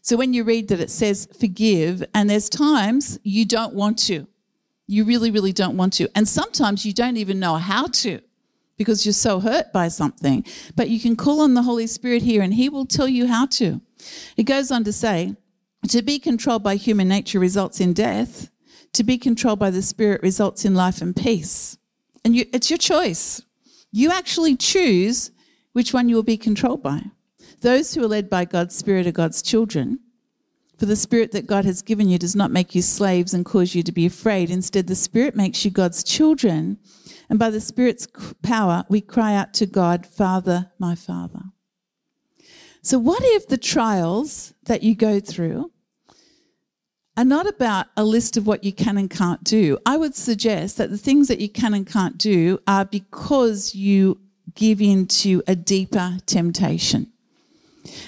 So 0.00 0.16
when 0.16 0.32
you 0.32 0.44
read 0.44 0.68
that 0.68 0.80
it 0.80 0.90
says 0.90 1.28
forgive, 1.38 2.02
and 2.14 2.28
there's 2.30 2.48
times 2.48 3.18
you 3.22 3.44
don't 3.44 3.74
want 3.74 3.98
to. 4.00 4.26
You 4.86 5.04
really, 5.04 5.30
really 5.30 5.52
don't 5.52 5.76
want 5.76 5.94
to. 5.94 6.08
And 6.14 6.28
sometimes 6.28 6.84
you 6.84 6.92
don't 6.92 7.16
even 7.16 7.38
know 7.38 7.56
how 7.56 7.86
to 7.86 8.20
because 8.76 9.04
you're 9.06 9.12
so 9.12 9.40
hurt 9.40 9.72
by 9.72 9.88
something. 9.88 10.44
But 10.74 10.90
you 10.90 11.00
can 11.00 11.16
call 11.16 11.40
on 11.40 11.54
the 11.54 11.62
Holy 11.62 11.86
Spirit 11.86 12.22
here 12.22 12.42
and 12.42 12.54
He 12.54 12.68
will 12.68 12.86
tell 12.86 13.08
you 13.08 13.26
how 13.26 13.46
to. 13.46 13.80
It 14.36 14.44
goes 14.44 14.70
on 14.70 14.84
to 14.84 14.92
say, 14.92 15.36
to 15.88 16.02
be 16.02 16.18
controlled 16.18 16.62
by 16.62 16.76
human 16.76 17.08
nature 17.08 17.38
results 17.38 17.80
in 17.80 17.92
death, 17.92 18.50
to 18.92 19.04
be 19.04 19.18
controlled 19.18 19.58
by 19.58 19.70
the 19.70 19.82
Spirit 19.82 20.22
results 20.22 20.64
in 20.64 20.74
life 20.74 21.02
and 21.02 21.14
peace. 21.14 21.78
And 22.24 22.34
you, 22.34 22.46
it's 22.52 22.70
your 22.70 22.78
choice. 22.78 23.42
You 23.92 24.10
actually 24.10 24.56
choose 24.56 25.30
which 25.72 25.92
one 25.92 26.08
you 26.08 26.16
will 26.16 26.22
be 26.22 26.36
controlled 26.36 26.82
by. 26.82 27.02
Those 27.60 27.94
who 27.94 28.02
are 28.04 28.08
led 28.08 28.30
by 28.30 28.44
God's 28.44 28.74
Spirit 28.74 29.06
are 29.06 29.12
God's 29.12 29.42
children. 29.42 30.00
For 30.84 30.88
the 30.88 30.96
Spirit 30.96 31.32
that 31.32 31.46
God 31.46 31.64
has 31.64 31.80
given 31.80 32.10
you 32.10 32.18
does 32.18 32.36
not 32.36 32.50
make 32.50 32.74
you 32.74 32.82
slaves 32.82 33.32
and 33.32 33.42
cause 33.42 33.74
you 33.74 33.82
to 33.84 33.90
be 33.90 34.04
afraid. 34.04 34.50
Instead, 34.50 34.86
the 34.86 34.94
Spirit 34.94 35.34
makes 35.34 35.64
you 35.64 35.70
God's 35.70 36.04
children 36.04 36.76
and 37.30 37.38
by 37.38 37.48
the 37.48 37.62
Spirit's 37.62 38.06
power, 38.42 38.84
we 38.90 39.00
cry 39.00 39.34
out 39.34 39.54
to 39.54 39.64
God, 39.64 40.04
Father, 40.04 40.72
my 40.78 40.94
Father. 40.94 41.40
So, 42.82 42.98
what 42.98 43.22
if 43.22 43.48
the 43.48 43.56
trials 43.56 44.52
that 44.64 44.82
you 44.82 44.94
go 44.94 45.20
through 45.20 45.72
are 47.16 47.24
not 47.24 47.46
about 47.46 47.86
a 47.96 48.04
list 48.04 48.36
of 48.36 48.46
what 48.46 48.62
you 48.62 48.74
can 48.74 48.98
and 48.98 49.08
can't 49.08 49.42
do? 49.42 49.78
I 49.86 49.96
would 49.96 50.14
suggest 50.14 50.76
that 50.76 50.90
the 50.90 50.98
things 50.98 51.28
that 51.28 51.40
you 51.40 51.48
can 51.48 51.72
and 51.72 51.86
can't 51.86 52.18
do 52.18 52.60
are 52.66 52.84
because 52.84 53.74
you 53.74 54.20
give 54.54 54.82
in 54.82 55.06
to 55.06 55.42
a 55.46 55.56
deeper 55.56 56.18
temptation. 56.26 57.13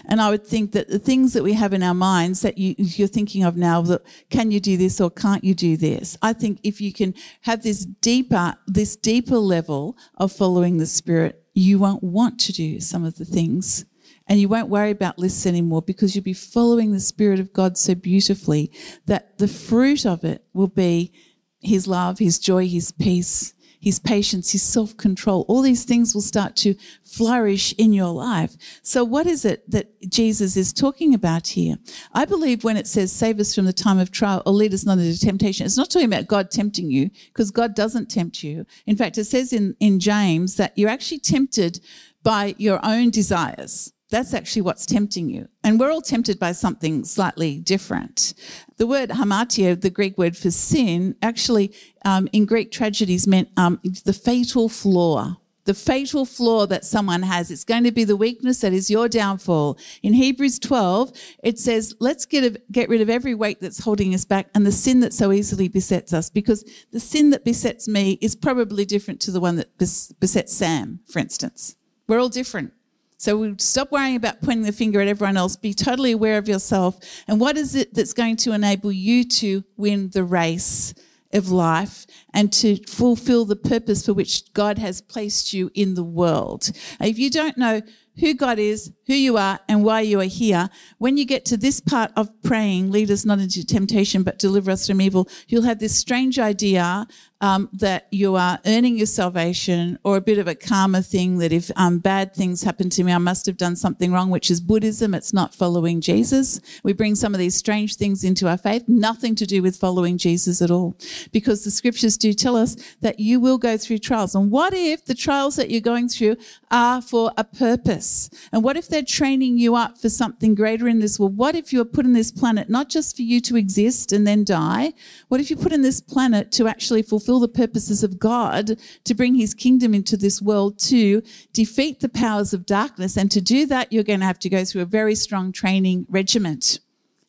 And 0.07 0.21
I 0.21 0.31
would 0.31 0.47
think 0.47 0.73
that 0.73 0.89
the 0.89 0.99
things 0.99 1.33
that 1.33 1.43
we 1.43 1.53
have 1.55 1.73
in 1.73 1.83
our 1.83 1.95
minds 1.95 2.43
that 2.43 2.59
you, 2.59 2.75
you're 2.79 3.09
thinking 3.09 3.45
of 3.45 3.57
now, 3.57 3.83
that 3.83 4.03
can 4.31 4.51
you 4.51 4.61
do 4.61 4.77
this 4.77 5.01
or 5.01 5.11
can't 5.11 5.45
you 5.45 5.55
do 5.55 5.77
this? 5.77 6.17
I 6.23 6.33
think 6.33 6.61
if 6.63 6.81
you 6.81 6.93
can 6.93 7.15
have 7.43 7.63
this 7.63 7.85
deeper, 7.85 8.57
this 8.67 8.97
deeper 8.97 9.39
level 9.39 9.97
of 10.17 10.33
following 10.33 10.79
the 10.79 10.87
Spirit, 10.87 11.43
you 11.55 11.79
won't 11.79 12.03
want 12.03 12.39
to 12.41 12.53
do 12.53 12.81
some 12.81 13.05
of 13.05 13.17
the 13.17 13.25
things. 13.25 13.85
And 14.29 14.41
you 14.41 14.49
won't 14.49 14.69
worry 14.69 14.91
about 14.91 15.19
lists 15.19 15.47
anymore 15.47 15.83
because 15.83 16.15
you'll 16.15 16.25
be 16.25 16.33
following 16.33 16.93
the 16.93 17.01
Spirit 17.01 17.39
of 17.39 17.53
God 17.53 17.79
so 17.79 17.95
beautifully 17.95 18.73
that 19.07 19.39
the 19.39 19.49
fruit 19.49 20.05
of 20.05 20.25
it 20.25 20.45
will 20.53 20.69
be 20.69 21.13
His 21.61 21.87
love, 21.87 22.19
His 22.19 22.39
joy, 22.39 22.67
His 22.67 22.91
peace, 22.91 23.55
his 23.87 24.01
patience, 24.01 24.51
his 24.51 24.65
self 24.65 24.97
control. 24.97 25.45
All 25.47 25.63
these 25.63 25.85
things 25.85 26.13
will 26.13 26.21
start 26.21 26.57
to 26.57 26.75
flourish 27.05 27.73
in 27.79 27.93
your 27.93 28.09
life. 28.09 28.57
So, 28.83 29.05
what 29.05 29.29
is 29.29 29.45
it 29.45 29.71
that 29.71 30.11
Jesus 30.11 30.57
is 30.57 30.73
talking 30.73 31.15
about 31.15 31.47
here? 31.47 31.77
I 32.13 32.25
believe 32.25 32.65
when 32.65 32.77
it 32.77 32.89
says, 32.89 33.13
save 33.13 33.39
us 33.39 33.55
from 33.55 33.65
the 33.65 33.73
time 33.73 34.01
of 34.01 34.11
trial 34.11 34.43
or 34.45 34.55
lead 34.55 34.75
us 34.75 34.85
not 34.85 34.99
into 34.99 35.21
temptation, 35.21 35.67
it's 35.67 35.77
not 35.77 35.89
talking 35.89 36.13
about 36.13 36.27
God 36.27 36.51
tempting 36.51 36.91
you 36.91 37.11
because 37.29 37.53
God 37.53 37.77
doesn't 37.77 38.11
tempt 38.11 38.43
you. 38.43 38.67
In 38.87 38.97
fact, 38.97 39.19
it 39.19 39.27
says 39.27 39.53
in, 39.53 39.77
in 39.79 40.01
James 40.01 40.57
that 40.57 40.77
you're 40.77 40.91
actually 40.91 41.21
tempted 41.21 41.79
by 42.25 42.57
your 42.59 42.81
own 42.83 43.11
desires. 43.11 43.93
That's 44.11 44.35
actually 44.35 44.63
what's 44.63 44.87
tempting 44.87 45.29
you. 45.29 45.49
And 45.65 45.81
we're 45.81 45.91
all 45.91 46.01
tempted 46.01 46.39
by 46.39 46.53
something 46.53 47.05
slightly 47.05 47.59
different. 47.59 48.35
The 48.77 48.87
word 48.87 49.11
hamartia, 49.11 49.81
the 49.81 49.91
Greek 49.91 50.17
word 50.17 50.37
for 50.37 50.51
sin, 50.51 51.17
actually 51.23 51.75
um, 52.05 52.29
in 52.33 52.47
Greek 52.47 52.71
tragedies 52.71 53.27
meant 53.27 53.49
um, 53.57 53.81
the 54.05 54.13
fatal 54.13 54.69
flaw. 54.69 55.37
The 55.65 55.75
fatal 55.75 56.25
flaw 56.25 56.67
that 56.67 56.85
someone 56.85 57.23
has. 57.23 57.51
It's 57.51 57.65
going 57.65 57.83
to 57.83 57.91
be 57.91 58.05
the 58.05 58.15
weakness 58.15 58.61
that 58.61 58.73
is 58.73 58.89
your 58.89 59.09
downfall. 59.09 59.77
In 60.01 60.13
Hebrews 60.13 60.61
12, 60.61 61.11
it 61.43 61.59
says, 61.59 61.93
let's 61.99 62.25
get, 62.25 62.71
get 62.71 62.89
rid 62.89 63.01
of 63.01 63.11
every 63.11 63.35
weight 63.35 63.61
that's 63.61 63.81
holding 63.81 64.15
us 64.15 64.25
back 64.25 64.49
and 64.55 64.65
the 64.65 64.71
sin 64.71 65.01
that 65.01 65.13
so 65.13 65.33
easily 65.33 65.67
besets 65.67 66.13
us, 66.13 66.31
because 66.31 66.65
the 66.93 67.01
sin 67.01 67.31
that 67.31 67.45
besets 67.45 67.89
me 67.89 68.17
is 68.21 68.37
probably 68.37 68.85
different 68.85 69.21
to 69.23 69.33
the 69.33 69.41
one 69.41 69.57
that 69.57 69.77
besets 69.77 70.55
Sam, 70.55 71.01
for 71.09 71.19
instance. 71.19 71.75
We're 72.07 72.21
all 72.21 72.29
different. 72.29 72.73
So 73.19 73.39
we 73.39 73.55
stop 73.59 73.91
worrying 73.91 74.17
about 74.17 74.43
pointing 74.43 74.65
the 74.65 74.73
finger 74.73 75.01
at 75.01 75.09
everyone 75.09 75.37
else. 75.37 75.57
Be 75.57 75.73
totally 75.73 76.13
aware 76.13 76.39
of 76.39 76.49
yourself. 76.49 76.99
And 77.27 77.41
what 77.41 77.57
is 77.57 77.75
it 77.75 77.95
that's 77.95 78.13
going 78.13 78.37
to 78.39 78.53
enable 78.53 78.93
you 78.93 79.25
to 79.25 79.65
win 79.77 80.11
the 80.11 80.25
race 80.25 80.93
of 81.33 81.51
life 81.51 82.07
and 82.35 82.53
to 82.53 82.77
fulfill 82.87 83.45
the 83.45 83.57
purpose 83.57 84.05
for 84.05 84.13
which 84.13 84.53
God 84.53 84.79
has 84.79 85.01
placed 85.01 85.55
you 85.55 85.71
in 85.75 85.95
the 85.95 86.05
world? 86.05 86.71
If 87.01 87.19
you 87.19 87.31
don't 87.31 87.57
know 87.57 87.81
who 88.21 88.35
God 88.35 88.59
is, 88.59 88.93
who 89.07 89.15
you 89.15 89.37
are, 89.37 89.61
and 89.69 89.85
why 89.85 90.01
you 90.01 90.21
are 90.21 90.25
here, 90.25 90.69
when 90.99 91.17
you 91.17 91.25
get 91.25 91.45
to 91.47 91.57
this 91.57 91.81
part 91.81 92.11
of 92.17 92.31
praying, 92.43 92.91
lead 92.91 93.11
us 93.11 93.25
not 93.25 93.39
into 93.39 93.65
temptation, 93.65 94.23
but 94.23 94.39
deliver 94.39 94.71
us 94.71 94.87
from 94.87 95.01
evil, 95.01 95.29
you'll 95.49 95.63
have 95.63 95.79
this 95.79 95.97
strange 95.97 96.39
idea 96.39 97.07
um, 97.41 97.69
that 97.73 98.09
you 98.11 98.35
are 98.35 98.59
earning 98.65 98.97
your 98.97 99.07
salvation, 99.07 99.99
or 100.05 100.17
a 100.17 100.23
bit 100.23 100.39
of 100.39 100.49
a 100.49 100.55
karma 100.55 101.03
thing 101.03 101.39
that 101.39 101.53
if 101.53 101.71
um, 101.77 101.99
bad 101.99 102.35
things 102.35 102.63
happen 102.63 102.89
to 102.89 103.05
me, 103.05 103.13
I 103.13 103.19
must 103.19 103.45
have 103.47 103.59
done 103.59 103.77
something 103.77 104.11
wrong, 104.11 104.31
which 104.31 104.51
is 104.51 104.61
Buddhism. 104.61 105.15
It's 105.15 105.35
not 105.35 105.55
following 105.55 106.01
Jesus. 106.01 106.61
We 106.83 106.95
bring 106.95 107.15
some 107.15 107.35
of 107.35 107.39
these 107.39 107.55
strange 107.55 107.97
things 107.97 108.25
into 108.25 108.49
our 108.49 108.57
faith, 108.57 108.85
nothing 108.89 109.35
to 109.35 109.47
do 109.47 109.63
with 109.63 109.77
following 109.77 110.17
Jesus 110.17 110.63
at 110.63 110.71
all, 110.71 110.97
because 111.31 111.63
the 111.63 111.71
scriptures 111.71 112.17
do 112.17 112.33
tell 112.33 112.57
us 112.57 112.77
that 113.03 113.21
you 113.21 113.39
will 113.39 113.59
go 113.59 113.77
through 113.77 113.99
trials. 113.99 114.35
And 114.35 114.51
what 114.51 114.73
if 114.73 115.05
the 115.05 115.15
trials 115.15 115.57
that 115.57 115.71
you're 115.71 115.81
going 115.83 116.09
through 116.09 116.37
are 116.71 117.03
for 117.03 117.33
a 117.37 117.45
purpose? 117.45 118.31
And 118.51 118.65
what 118.65 118.79
if 118.79 118.89
they're 118.97 119.03
training 119.03 119.59
you 119.59 119.75
up 119.75 119.99
for 119.99 120.09
something 120.09 120.55
greater 120.55 120.89
in 120.89 121.01
this 121.01 121.21
world? 121.21 121.37
What 121.37 121.55
if 121.55 121.71
you're 121.71 121.85
put 121.85 122.07
on 122.07 122.15
this 122.15 122.33
planet 122.33 122.71
not 122.71 122.89
just 122.89 123.15
for 123.15 123.21
you 123.21 123.43
to 123.43 123.55
exist 123.55 124.11
and 124.11 124.27
then 124.27 124.43
die? 124.43 124.95
What 125.29 125.39
if 125.39 125.51
you 125.51 125.57
put 125.57 125.75
in 125.75 125.83
this 125.83 126.01
planet 126.01 126.51
to 126.53 126.67
actually 126.67 127.03
fulfill 127.03 127.39
the 127.39 127.47
purposes 127.47 128.03
of 128.03 128.19
God, 128.19 128.79
to 129.05 129.15
bring 129.15 129.35
his 129.35 129.53
kingdom 129.53 129.93
into 129.93 130.17
this 130.17 130.41
world, 130.41 130.79
to 130.79 131.23
defeat 131.53 132.01
the 132.01 132.09
powers 132.09 132.55
of 132.55 132.65
darkness. 132.65 133.19
And 133.19 133.31
to 133.33 133.43
do 133.43 133.67
that, 133.67 133.93
you're 133.93 134.03
going 134.03 134.21
to 134.21 134.27
have 134.27 134.39
to 134.39 134.49
go 134.49 134.65
through 134.65 134.81
a 134.81 134.87
very 134.87 135.15
strong 135.15 135.53
training 135.53 136.07
regiment. 136.09 136.81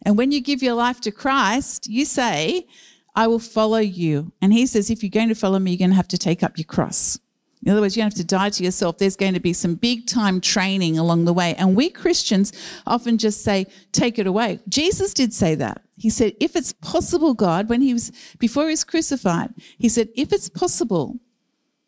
And 0.03 0.17
when 0.17 0.31
you 0.31 0.39
give 0.39 0.63
your 0.63 0.75
life 0.75 1.01
to 1.01 1.11
Christ, 1.11 1.89
you 1.89 2.05
say, 2.05 2.65
I 3.13 3.27
will 3.27 3.39
follow 3.39 3.79
you. 3.79 4.31
And 4.41 4.53
he 4.53 4.65
says, 4.67 4.89
if 4.89 5.03
you're 5.03 5.09
going 5.09 5.27
to 5.27 5.35
follow 5.35 5.59
me, 5.59 5.71
you're 5.71 5.79
going 5.79 5.89
to 5.89 5.97
have 5.97 6.07
to 6.09 6.17
take 6.17 6.43
up 6.43 6.57
your 6.57 6.63
cross. 6.63 7.19
In 7.65 7.71
other 7.71 7.81
words, 7.81 7.97
you 7.97 8.01
don't 8.01 8.11
have 8.11 8.17
to 8.19 8.23
die 8.23 8.49
to 8.51 8.63
yourself. 8.63 8.97
There's 8.97 9.15
going 9.15 9.33
to 9.33 9.39
be 9.39 9.53
some 9.53 9.75
big 9.75 10.07
time 10.07 10.39
training 10.39 10.97
along 10.97 11.25
the 11.25 11.33
way. 11.33 11.55
And 11.55 11.75
we 11.75 11.89
Christians 11.89 12.53
often 12.85 13.17
just 13.17 13.43
say, 13.43 13.65
take 13.91 14.19
it 14.19 14.27
away. 14.27 14.59
Jesus 14.69 15.13
did 15.13 15.33
say 15.33 15.55
that. 15.55 15.81
He 15.97 16.09
said, 16.09 16.33
if 16.39 16.55
it's 16.55 16.73
possible, 16.73 17.33
God, 17.33 17.67
when 17.67 17.81
he 17.81 17.93
was, 17.93 18.11
before 18.37 18.65
he 18.65 18.71
was 18.71 18.83
crucified, 18.83 19.53
he 19.79 19.89
said, 19.89 20.09
if 20.15 20.31
it's 20.31 20.49
possible 20.49 21.19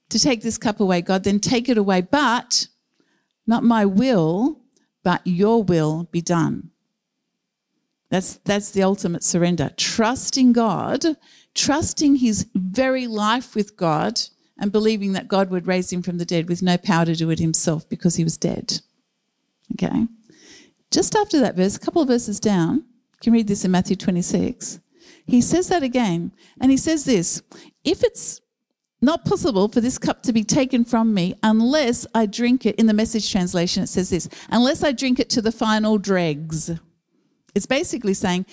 to 0.10 0.20
take 0.20 0.42
this 0.42 0.58
cup 0.58 0.80
away, 0.80 1.02
God, 1.02 1.24
then 1.24 1.40
take 1.40 1.70
it 1.70 1.78
away. 1.78 2.02
But 2.02 2.68
not 3.46 3.64
my 3.64 3.86
will, 3.86 4.60
but 5.04 5.22
your 5.26 5.64
will 5.64 6.10
be 6.12 6.22
done. 6.22 6.72
That's, 8.10 8.38
that's 8.38 8.72
the 8.72 8.82
ultimate 8.82 9.24
surrender. 9.24 9.70
Trusting 9.78 10.54
God, 10.54 11.06
trusting 11.54 12.16
his 12.16 12.48
very 12.56 13.06
life 13.06 13.54
with 13.54 13.78
God 13.78 14.20
and 14.60 14.72
believing 14.72 15.14
that 15.14 15.28
God 15.28 15.50
would 15.50 15.68
raise 15.68 15.92
him 15.92 16.04
from 16.04 16.18
the 16.18 16.26
dead 16.26 16.50
with 16.50 16.62
no 16.62 16.78
power 16.78 17.06
to 17.06 17.16
do 17.16 17.30
it 17.30 17.40
himself 17.40 17.88
because 17.90 18.16
he 18.18 18.24
was 18.24 18.38
dead. 18.38 18.82
Okay. 19.74 20.08
Just 20.92 21.16
after 21.16 21.40
that 21.40 21.56
verse, 21.56 21.76
a 21.76 21.80
couple 21.80 22.02
of 22.02 22.08
verses 22.08 22.40
down, 22.40 22.76
you 22.76 23.20
can 23.22 23.34
read 23.34 23.48
this 23.48 23.64
in 23.64 23.72
Matthew 23.72 23.96
26. 23.96 24.80
He 25.26 25.42
says 25.42 25.70
that 25.70 25.84
again, 25.84 26.32
and 26.60 26.72
he 26.72 26.78
says 26.78 27.06
this 27.06 27.42
If 27.84 28.04
it's 28.04 28.42
not 29.02 29.26
possible 29.26 29.70
for 29.70 29.80
this 29.80 29.98
cup 29.98 30.24
to 30.24 30.34
be 30.34 30.44
taken 30.44 30.84
from 30.84 31.14
me 31.14 31.36
unless 31.42 32.06
I 32.14 32.26
drink 32.26 32.66
it, 32.66 32.76
in 32.76 32.88
the 32.88 32.94
message 32.94 33.32
translation, 33.32 33.84
it 33.84 33.88
says 33.88 34.10
this 34.10 34.28
unless 34.50 34.84
I 34.84 34.92
drink 34.92 35.20
it 35.20 35.30
to 35.32 35.42
the 35.42 35.52
final 35.52 35.98
dregs. 35.98 36.72
It's 37.56 37.66
basically 37.66 38.14
saying, 38.14 38.46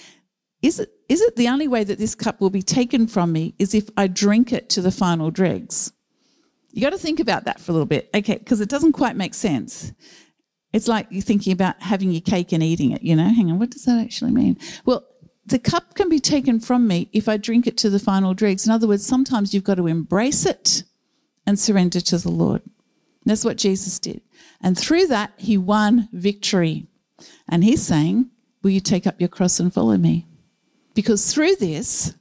is 0.62 0.80
it, 0.80 0.90
is 1.08 1.20
it 1.20 1.36
the 1.36 1.48
only 1.48 1.68
way 1.68 1.84
that 1.84 1.98
this 1.98 2.14
cup 2.14 2.40
will 2.40 2.50
be 2.50 2.62
taken 2.62 3.06
from 3.06 3.32
me 3.32 3.54
is 3.58 3.74
if 3.74 3.88
I 3.96 4.06
drink 4.06 4.52
it 4.52 4.68
to 4.70 4.82
the 4.82 4.90
final 4.90 5.30
dregs? 5.30 5.92
You 6.76 6.82
got 6.82 6.90
to 6.90 6.98
think 6.98 7.20
about 7.20 7.44
that 7.46 7.58
for 7.58 7.72
a 7.72 7.74
little 7.74 7.86
bit, 7.86 8.10
okay? 8.14 8.36
Because 8.36 8.60
it 8.60 8.68
doesn't 8.68 8.92
quite 8.92 9.16
make 9.16 9.32
sense. 9.32 9.94
It's 10.74 10.86
like 10.86 11.06
you're 11.08 11.22
thinking 11.22 11.54
about 11.54 11.80
having 11.80 12.10
your 12.10 12.20
cake 12.20 12.52
and 12.52 12.62
eating 12.62 12.90
it, 12.90 13.02
you 13.02 13.16
know? 13.16 13.30
Hang 13.30 13.50
on, 13.50 13.58
what 13.58 13.70
does 13.70 13.86
that 13.86 13.98
actually 13.98 14.32
mean? 14.32 14.58
Well, 14.84 15.06
the 15.46 15.58
cup 15.58 15.94
can 15.94 16.10
be 16.10 16.20
taken 16.20 16.60
from 16.60 16.86
me 16.86 17.08
if 17.14 17.30
I 17.30 17.38
drink 17.38 17.66
it 17.66 17.78
to 17.78 17.88
the 17.88 17.98
final 17.98 18.34
dregs. 18.34 18.66
In 18.66 18.72
other 18.72 18.86
words, 18.86 19.06
sometimes 19.06 19.54
you've 19.54 19.64
got 19.64 19.76
to 19.76 19.86
embrace 19.86 20.44
it 20.44 20.82
and 21.46 21.58
surrender 21.58 21.98
to 22.02 22.18
the 22.18 22.30
Lord. 22.30 22.60
And 22.62 23.30
that's 23.30 23.44
what 23.44 23.56
Jesus 23.56 23.98
did. 23.98 24.20
And 24.60 24.76
through 24.76 25.06
that, 25.06 25.32
he 25.38 25.56
won 25.56 26.10
victory. 26.12 26.88
And 27.48 27.64
he's 27.64 27.80
saying, 27.80 28.28
Will 28.62 28.72
you 28.72 28.80
take 28.80 29.06
up 29.06 29.18
your 29.18 29.30
cross 29.30 29.58
and 29.58 29.72
follow 29.72 29.96
me? 29.96 30.26
Because 30.92 31.32
through 31.32 31.56
this, 31.56 32.12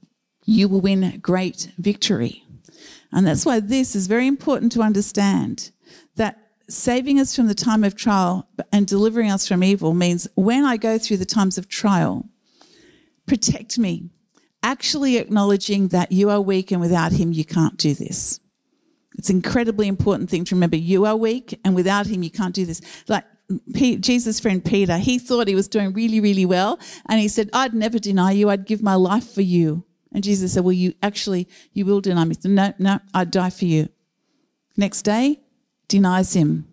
you 0.46 0.70
will 0.70 0.80
win 0.80 1.20
great 1.22 1.74
victory. 1.78 2.45
And 3.12 3.26
that's 3.26 3.46
why 3.46 3.60
this 3.60 3.96
is 3.96 4.08
very 4.08 4.28
important 4.28 4.72
to 4.74 4.82
understand 4.82 5.72
that 6.16 6.38
saving 6.68 7.20
us 7.20 7.36
from 7.36 7.48
the 7.48 7.56
time 7.56 7.84
of 7.84 7.96
trial 7.96 8.48
and 8.72 8.88
delivering 8.88 9.32
us 9.32 9.48
from 9.48 9.64
evil 9.64 9.94
means 9.94 10.28
when 10.36 10.64
I 10.64 10.78
go 10.78 10.98
through 10.98 11.18
the 11.18 11.26
times 11.26 11.58
of 11.58 11.68
trial, 11.68 12.28
protect 13.28 13.78
me, 13.78 14.10
actually 14.64 15.18
acknowledging 15.18 15.90
that 15.90 16.12
you 16.12 16.30
are 16.30 16.42
weak 16.42 16.72
and 16.72 16.82
without 16.82 17.12
him 17.12 17.32
you 17.32 17.46
can't 17.46 17.78
do 17.78 17.94
this. 17.94 18.40
It's 19.18 19.30
an 19.30 19.38
incredibly 19.38 19.88
important 19.88 20.30
thing 20.30 20.44
to 20.46 20.56
remember. 20.56 20.76
You 20.76 21.06
are 21.06 21.16
weak 21.16 21.60
and 21.64 21.76
without 21.76 22.08
him 22.08 22.24
you 22.24 22.32
can't 22.32 22.54
do 22.54 22.66
this. 22.66 22.82
Like 23.08 23.24
Jesus' 23.80 24.40
friend 24.40 24.64
Peter, 24.64 24.98
he 24.98 25.20
thought 25.20 25.48
he 25.48 25.56
was 25.56 25.68
doing 25.68 25.94
really, 25.94 26.20
really 26.20 26.46
well. 26.46 26.80
And 27.08 27.20
he 27.20 27.28
said, 27.28 27.50
I'd 27.54 27.74
never 27.74 28.00
deny 28.00 28.32
you. 28.32 28.50
I'd 28.50 28.66
give 28.66 28.82
my 28.82 28.96
life 28.96 29.32
for 29.32 29.42
you. 29.42 29.86
And 30.16 30.24
Jesus 30.24 30.54
said, 30.54 30.64
Well, 30.64 30.72
you 30.72 30.94
actually, 31.04 31.46
you 31.74 31.86
will 31.86 32.00
deny 32.00 32.24
me. 32.24 32.38
No, 32.46 32.74
no, 32.80 33.00
I'd 33.14 33.32
die 33.32 33.50
for 33.50 33.66
you. 33.66 33.90
Next 34.78 35.02
day, 35.02 35.42
denies 35.90 36.34
him. 36.34 36.66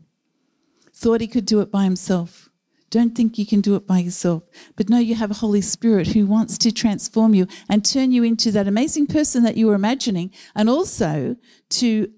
Thought 0.95 1.21
he 1.21 1.27
could 1.27 1.45
do 1.45 1.61
it 1.61 1.73
by 1.73 1.83
himself. 1.83 2.49
Don't 2.91 3.17
think 3.17 3.39
you 3.39 3.45
can 3.45 3.61
do 3.61 3.75
it 3.75 3.85
by 3.85 3.99
yourself. 3.99 4.45
But 4.77 4.89
no, 4.89 4.99
you 4.99 5.17
have 5.17 5.33
a 5.33 5.35
Holy 5.35 5.61
Spirit 5.61 6.09
who 6.09 6.25
wants 6.25 6.57
to 6.59 6.71
transform 6.71 7.35
you 7.35 7.49
and 7.69 7.85
turn 7.85 8.13
you 8.13 8.23
into 8.23 8.53
that 8.53 8.69
amazing 8.69 9.09
person 9.09 9.43
that 9.43 9.57
you 9.57 9.67
were 9.67 9.75
imagining, 9.75 10.31
and 10.55 10.71
also 10.71 11.35
to 11.71 12.13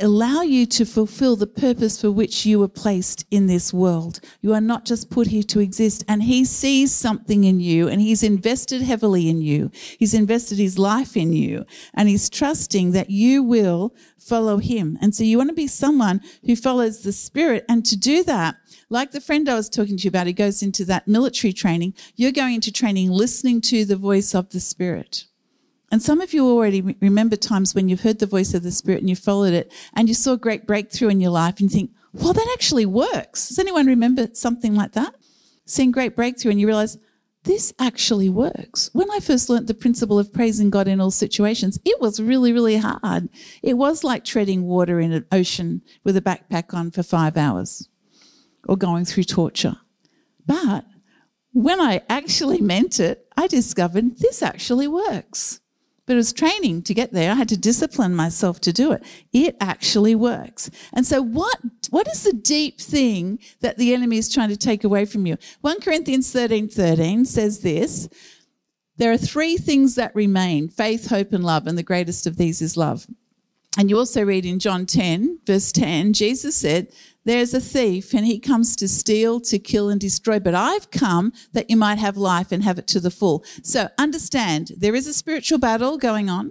allow 0.00 0.42
you 0.42 0.66
to 0.66 0.84
fulfill 0.84 1.36
the 1.36 1.46
purpose 1.46 2.00
for 2.00 2.10
which 2.10 2.46
you 2.46 2.58
were 2.58 2.68
placed 2.68 3.26
in 3.30 3.46
this 3.46 3.72
world. 3.72 4.20
You 4.40 4.54
are 4.54 4.60
not 4.60 4.84
just 4.84 5.10
put 5.10 5.28
here 5.28 5.42
to 5.44 5.60
exist. 5.60 6.04
And 6.08 6.22
He 6.22 6.44
sees 6.44 6.92
something 6.92 7.44
in 7.44 7.60
you 7.60 7.88
and 7.88 8.00
He's 8.00 8.22
invested 8.22 8.82
heavily 8.82 9.28
in 9.28 9.40
you. 9.40 9.70
He's 9.98 10.14
invested 10.14 10.58
His 10.58 10.78
life 10.78 11.16
in 11.16 11.32
you 11.32 11.64
and 11.94 12.08
He's 12.08 12.30
trusting 12.30 12.92
that 12.92 13.10
you 13.10 13.42
will 13.42 13.94
follow 14.18 14.58
Him. 14.58 14.98
And 15.00 15.14
so 15.14 15.24
you 15.24 15.38
want 15.38 15.50
to 15.50 15.54
be 15.54 15.66
someone 15.66 16.20
who 16.44 16.56
follows 16.56 17.02
the 17.02 17.12
Spirit. 17.12 17.64
And 17.68 17.84
to 17.86 17.96
do 17.96 18.22
that, 18.24 18.56
like 18.88 19.12
the 19.12 19.20
friend 19.20 19.48
I 19.48 19.54
was 19.54 19.68
talking 19.68 19.96
to 19.96 20.04
you 20.04 20.08
about, 20.08 20.26
who 20.26 20.32
goes 20.32 20.62
into 20.62 20.84
that 20.86 21.08
military 21.08 21.52
training, 21.52 21.94
you're 22.16 22.32
going 22.32 22.56
into 22.56 22.72
training 22.72 23.10
listening 23.10 23.60
to 23.62 23.84
the 23.84 23.96
voice 23.96 24.34
of 24.34 24.50
the 24.50 24.60
Spirit. 24.60 25.26
And 25.90 26.02
some 26.02 26.20
of 26.20 26.32
you 26.32 26.46
already 26.46 26.96
remember 27.00 27.36
times 27.36 27.74
when 27.74 27.88
you've 27.88 28.02
heard 28.02 28.20
the 28.20 28.26
voice 28.26 28.54
of 28.54 28.62
the 28.62 28.70
Spirit 28.70 29.00
and 29.00 29.10
you 29.10 29.16
followed 29.16 29.52
it 29.52 29.72
and 29.94 30.08
you 30.08 30.14
saw 30.14 30.36
great 30.36 30.66
breakthrough 30.66 31.08
in 31.08 31.20
your 31.20 31.32
life 31.32 31.58
and 31.58 31.62
you 31.62 31.68
think, 31.68 31.90
well, 32.12 32.32
that 32.32 32.50
actually 32.52 32.86
works. 32.86 33.48
Does 33.48 33.58
anyone 33.58 33.86
remember 33.86 34.28
something 34.32 34.74
like 34.74 34.92
that? 34.92 35.14
Seeing 35.64 35.90
great 35.90 36.14
breakthrough 36.14 36.52
and 36.52 36.60
you 36.60 36.66
realize, 36.66 36.98
this 37.44 37.72
actually 37.78 38.28
works. 38.28 38.90
When 38.92 39.10
I 39.10 39.18
first 39.18 39.48
learnt 39.48 39.66
the 39.66 39.74
principle 39.74 40.18
of 40.18 40.32
praising 40.32 40.68
God 40.68 40.86
in 40.86 41.00
all 41.00 41.10
situations, 41.10 41.78
it 41.84 42.00
was 42.00 42.20
really, 42.20 42.52
really 42.52 42.76
hard. 42.76 43.28
It 43.62 43.74
was 43.74 44.04
like 44.04 44.24
treading 44.24 44.64
water 44.64 45.00
in 45.00 45.12
an 45.12 45.26
ocean 45.32 45.82
with 46.04 46.16
a 46.16 46.20
backpack 46.20 46.74
on 46.74 46.90
for 46.90 47.02
five 47.02 47.36
hours 47.36 47.88
or 48.68 48.76
going 48.76 49.06
through 49.06 49.24
torture. 49.24 49.78
But 50.44 50.84
when 51.52 51.80
I 51.80 52.02
actually 52.08 52.60
meant 52.60 53.00
it, 53.00 53.26
I 53.36 53.46
discovered 53.46 54.18
this 54.18 54.42
actually 54.42 54.86
works. 54.86 55.60
But 56.10 56.14
it 56.14 56.26
was 56.26 56.32
training 56.32 56.82
to 56.82 56.92
get 56.92 57.12
there. 57.12 57.30
I 57.30 57.34
had 57.36 57.48
to 57.50 57.56
discipline 57.56 58.16
myself 58.16 58.60
to 58.62 58.72
do 58.72 58.90
it. 58.90 59.04
It 59.32 59.56
actually 59.60 60.16
works. 60.16 60.68
And 60.92 61.06
so 61.06 61.22
what, 61.22 61.60
what 61.90 62.08
is 62.08 62.24
the 62.24 62.32
deep 62.32 62.80
thing 62.80 63.38
that 63.60 63.78
the 63.78 63.94
enemy 63.94 64.18
is 64.18 64.28
trying 64.28 64.48
to 64.48 64.56
take 64.56 64.82
away 64.82 65.04
from 65.04 65.24
you? 65.24 65.36
1 65.60 65.80
Corinthians 65.80 66.32
13, 66.32 66.68
13 66.68 67.24
says 67.26 67.60
this. 67.60 68.08
There 68.96 69.12
are 69.12 69.16
three 69.16 69.56
things 69.56 69.94
that 69.94 70.12
remain 70.16 70.68
faith, 70.68 71.10
hope, 71.10 71.32
and 71.32 71.44
love, 71.44 71.68
and 71.68 71.78
the 71.78 71.84
greatest 71.84 72.26
of 72.26 72.36
these 72.36 72.60
is 72.60 72.76
love. 72.76 73.06
And 73.78 73.88
you 73.88 73.98
also 73.98 74.24
read 74.24 74.44
in 74.44 74.58
John 74.58 74.84
10, 74.84 75.40
verse 75.46 75.70
10, 75.70 76.12
Jesus 76.12 76.56
said, 76.56 76.88
There's 77.24 77.54
a 77.54 77.60
thief, 77.60 78.12
and 78.12 78.26
he 78.26 78.40
comes 78.40 78.74
to 78.76 78.88
steal, 78.88 79.40
to 79.42 79.58
kill, 79.58 79.88
and 79.88 80.00
destroy. 80.00 80.40
But 80.40 80.56
I've 80.56 80.90
come 80.90 81.32
that 81.52 81.70
you 81.70 81.76
might 81.76 81.98
have 81.98 82.16
life 82.16 82.50
and 82.50 82.64
have 82.64 82.78
it 82.78 82.88
to 82.88 83.00
the 83.00 83.12
full. 83.12 83.44
So 83.62 83.88
understand, 83.96 84.72
there 84.76 84.94
is 84.94 85.06
a 85.06 85.14
spiritual 85.14 85.58
battle 85.58 85.98
going 85.98 86.28
on. 86.28 86.50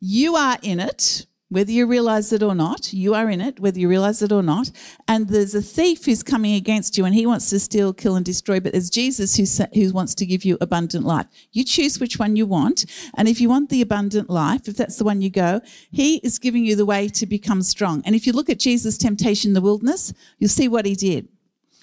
You 0.00 0.36
are 0.36 0.58
in 0.62 0.78
it 0.78 1.26
whether 1.50 1.70
you 1.70 1.86
realize 1.86 2.30
it 2.32 2.42
or 2.42 2.54
not, 2.54 2.92
you 2.92 3.14
are 3.14 3.30
in 3.30 3.40
it, 3.40 3.58
whether 3.58 3.78
you 3.80 3.88
realize 3.88 4.20
it 4.20 4.32
or 4.32 4.42
not. 4.42 4.70
And 5.06 5.28
there's 5.28 5.54
a 5.54 5.62
thief 5.62 6.04
who's 6.04 6.22
coming 6.22 6.54
against 6.54 6.98
you 6.98 7.06
and 7.06 7.14
he 7.14 7.24
wants 7.24 7.48
to 7.50 7.58
steal, 7.58 7.94
kill, 7.94 8.16
and 8.16 8.24
destroy. 8.24 8.60
But 8.60 8.72
there's 8.72 8.90
Jesus 8.90 9.36
who, 9.36 9.64
who 9.74 9.92
wants 9.92 10.14
to 10.16 10.26
give 10.26 10.44
you 10.44 10.58
abundant 10.60 11.06
life. 11.06 11.26
You 11.52 11.64
choose 11.64 11.98
which 11.98 12.18
one 12.18 12.36
you 12.36 12.44
want. 12.44 12.84
And 13.16 13.28
if 13.28 13.40
you 13.40 13.48
want 13.48 13.70
the 13.70 13.80
abundant 13.80 14.28
life, 14.28 14.68
if 14.68 14.76
that's 14.76 14.96
the 14.96 15.04
one 15.04 15.22
you 15.22 15.30
go, 15.30 15.62
he 15.90 16.16
is 16.18 16.38
giving 16.38 16.64
you 16.64 16.76
the 16.76 16.86
way 16.86 17.08
to 17.08 17.26
become 17.26 17.62
strong. 17.62 18.02
And 18.04 18.14
if 18.14 18.26
you 18.26 18.34
look 18.34 18.50
at 18.50 18.58
Jesus' 18.58 18.98
temptation 18.98 19.50
in 19.50 19.54
the 19.54 19.62
wilderness, 19.62 20.12
you'll 20.38 20.50
see 20.50 20.68
what 20.68 20.84
he 20.84 20.94
did. 20.94 21.28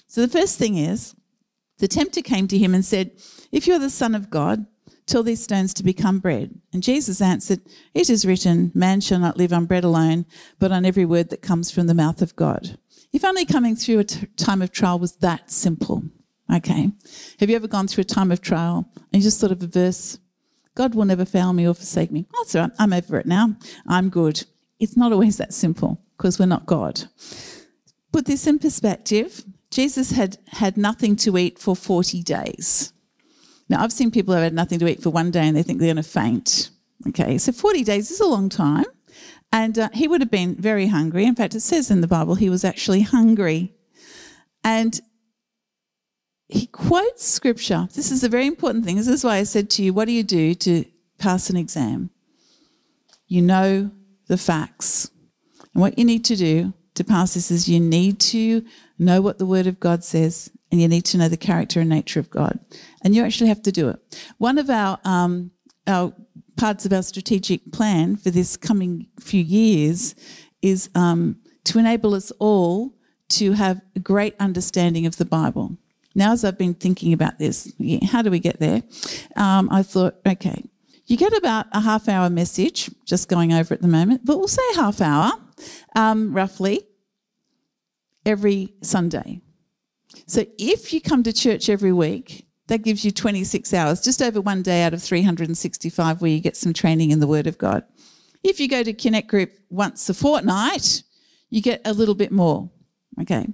So 0.06 0.20
the 0.20 0.28
first 0.28 0.58
thing 0.58 0.76
is 0.76 1.16
the 1.78 1.88
tempter 1.88 2.22
came 2.22 2.46
to 2.48 2.58
him 2.58 2.72
and 2.72 2.84
said, 2.84 3.10
If 3.50 3.66
you're 3.66 3.80
the 3.80 3.90
Son 3.90 4.14
of 4.14 4.30
God, 4.30 4.66
Tell 5.06 5.22
these 5.22 5.42
stones 5.42 5.72
to 5.74 5.84
become 5.84 6.18
bread. 6.18 6.60
And 6.72 6.82
Jesus 6.82 7.20
answered, 7.20 7.60
It 7.94 8.10
is 8.10 8.26
written, 8.26 8.72
Man 8.74 9.00
shall 9.00 9.20
not 9.20 9.36
live 9.36 9.52
on 9.52 9.66
bread 9.66 9.84
alone, 9.84 10.26
but 10.58 10.72
on 10.72 10.84
every 10.84 11.04
word 11.04 11.30
that 11.30 11.42
comes 11.42 11.70
from 11.70 11.86
the 11.86 11.94
mouth 11.94 12.22
of 12.22 12.34
God. 12.34 12.76
If 13.12 13.24
only 13.24 13.44
coming 13.44 13.76
through 13.76 14.00
a 14.00 14.04
t- 14.04 14.26
time 14.36 14.62
of 14.62 14.72
trial 14.72 14.98
was 14.98 15.16
that 15.16 15.50
simple. 15.50 16.02
Okay. 16.52 16.90
Have 17.40 17.50
you 17.50 17.56
ever 17.56 17.68
gone 17.68 17.88
through 17.88 18.02
a 18.02 18.04
time 18.04 18.32
of 18.32 18.40
trial 18.40 18.88
and 18.94 19.22
you 19.22 19.26
just 19.26 19.40
thought 19.40 19.52
of 19.52 19.62
a 19.62 19.66
verse? 19.66 20.18
God 20.74 20.94
will 20.94 21.04
never 21.04 21.24
fail 21.24 21.52
me 21.52 21.66
or 21.66 21.74
forsake 21.74 22.10
me. 22.10 22.26
Oh, 22.34 22.42
that's 22.42 22.54
all 22.54 22.62
right. 22.62 22.70
I'm 22.78 22.92
over 22.92 23.18
it 23.18 23.26
now. 23.26 23.56
I'm 23.86 24.10
good. 24.10 24.44
It's 24.78 24.96
not 24.96 25.12
always 25.12 25.38
that 25.38 25.54
simple 25.54 26.00
because 26.16 26.38
we're 26.38 26.46
not 26.46 26.66
God. 26.66 27.04
Put 28.12 28.26
this 28.26 28.46
in 28.46 28.58
perspective. 28.58 29.44
Jesus 29.70 30.10
had 30.10 30.38
had 30.48 30.76
nothing 30.76 31.16
to 31.16 31.38
eat 31.38 31.58
for 31.58 31.74
40 31.74 32.22
days. 32.22 32.92
Now, 33.68 33.82
I've 33.82 33.92
seen 33.92 34.10
people 34.10 34.32
who 34.32 34.40
have 34.40 34.46
had 34.46 34.54
nothing 34.54 34.78
to 34.78 34.88
eat 34.88 35.02
for 35.02 35.10
one 35.10 35.30
day 35.30 35.46
and 35.46 35.56
they 35.56 35.62
think 35.62 35.78
they're 35.78 35.92
going 35.92 35.96
to 35.96 36.02
faint. 36.02 36.70
Okay, 37.08 37.38
so 37.38 37.52
40 37.52 37.84
days 37.84 38.10
is 38.10 38.20
a 38.20 38.26
long 38.26 38.48
time. 38.48 38.86
And 39.52 39.78
uh, 39.78 39.88
he 39.92 40.08
would 40.08 40.20
have 40.20 40.30
been 40.30 40.54
very 40.54 40.88
hungry. 40.88 41.24
In 41.24 41.34
fact, 41.34 41.54
it 41.54 41.60
says 41.60 41.90
in 41.90 42.00
the 42.00 42.08
Bible 42.08 42.34
he 42.34 42.50
was 42.50 42.64
actually 42.64 43.02
hungry. 43.02 43.74
And 44.64 45.00
he 46.48 46.66
quotes 46.66 47.24
scripture. 47.24 47.88
This 47.94 48.10
is 48.10 48.22
a 48.22 48.28
very 48.28 48.46
important 48.46 48.84
thing. 48.84 48.96
This 48.96 49.08
is 49.08 49.24
why 49.24 49.36
I 49.36 49.42
said 49.44 49.70
to 49.70 49.82
you, 49.82 49.92
what 49.92 50.06
do 50.06 50.12
you 50.12 50.22
do 50.22 50.54
to 50.54 50.84
pass 51.18 51.50
an 51.50 51.56
exam? 51.56 52.10
You 53.26 53.42
know 53.42 53.90
the 54.28 54.38
facts. 54.38 55.10
And 55.74 55.80
what 55.80 55.98
you 55.98 56.04
need 56.04 56.24
to 56.26 56.36
do 56.36 56.72
to 56.94 57.04
pass 57.04 57.34
this 57.34 57.50
is 57.50 57.68
you 57.68 57.80
need 57.80 58.20
to 58.20 58.64
know 58.98 59.20
what 59.20 59.38
the 59.38 59.46
Word 59.46 59.66
of 59.66 59.80
God 59.80 60.04
says 60.04 60.50
and 60.70 60.80
you 60.80 60.88
need 60.88 61.04
to 61.06 61.18
know 61.18 61.28
the 61.28 61.36
character 61.36 61.80
and 61.80 61.88
nature 61.88 62.20
of 62.20 62.30
God. 62.30 62.58
And 63.02 63.14
you 63.14 63.22
actually 63.22 63.48
have 63.48 63.62
to 63.62 63.72
do 63.72 63.88
it. 63.88 64.20
One 64.38 64.58
of 64.58 64.68
our, 64.68 64.98
um, 65.04 65.50
our 65.86 66.12
parts 66.56 66.84
of 66.86 66.92
our 66.92 67.02
strategic 67.02 67.72
plan 67.72 68.16
for 68.16 68.30
this 68.30 68.56
coming 68.56 69.06
few 69.20 69.42
years 69.42 70.14
is 70.62 70.90
um, 70.94 71.36
to 71.64 71.78
enable 71.78 72.14
us 72.14 72.32
all 72.38 72.94
to 73.28 73.52
have 73.52 73.80
a 73.94 74.00
great 74.00 74.34
understanding 74.38 75.06
of 75.06 75.16
the 75.16 75.24
Bible. 75.24 75.76
Now, 76.14 76.32
as 76.32 76.44
I've 76.44 76.58
been 76.58 76.74
thinking 76.74 77.12
about 77.12 77.38
this, 77.38 77.72
how 78.10 78.22
do 78.22 78.30
we 78.30 78.38
get 78.38 78.58
there? 78.58 78.82
Um, 79.36 79.68
I 79.70 79.82
thought, 79.82 80.16
okay, 80.26 80.64
you 81.06 81.16
get 81.16 81.36
about 81.36 81.66
a 81.72 81.80
half 81.80 82.08
hour 82.08 82.30
message, 82.30 82.90
just 83.04 83.28
going 83.28 83.52
over 83.52 83.74
at 83.74 83.82
the 83.82 83.88
moment, 83.88 84.22
but 84.24 84.38
we'll 84.38 84.48
say 84.48 84.62
half 84.74 85.00
hour, 85.00 85.32
um, 85.94 86.32
roughly, 86.32 86.86
every 88.24 88.74
Sunday. 88.82 89.40
So 90.26 90.46
if 90.58 90.92
you 90.92 91.00
come 91.00 91.22
to 91.22 91.32
church 91.32 91.68
every 91.68 91.92
week, 91.92 92.46
that 92.68 92.82
gives 92.82 93.04
you 93.04 93.10
26 93.10 93.72
hours, 93.74 94.00
just 94.00 94.22
over 94.22 94.40
one 94.40 94.62
day 94.62 94.82
out 94.82 94.94
of 94.94 95.02
365 95.02 96.20
where 96.20 96.30
you 96.30 96.40
get 96.40 96.56
some 96.56 96.72
training 96.72 97.10
in 97.10 97.20
the 97.20 97.26
Word 97.26 97.46
of 97.46 97.58
God. 97.58 97.84
If 98.42 98.60
you 98.60 98.68
go 98.68 98.82
to 98.82 98.92
Connect 98.92 99.28
Group 99.28 99.52
once 99.70 100.08
a 100.08 100.14
fortnight, 100.14 101.02
you 101.50 101.62
get 101.62 101.80
a 101.84 101.92
little 101.92 102.14
bit 102.14 102.32
more. 102.32 102.70
Okay. 103.20 103.46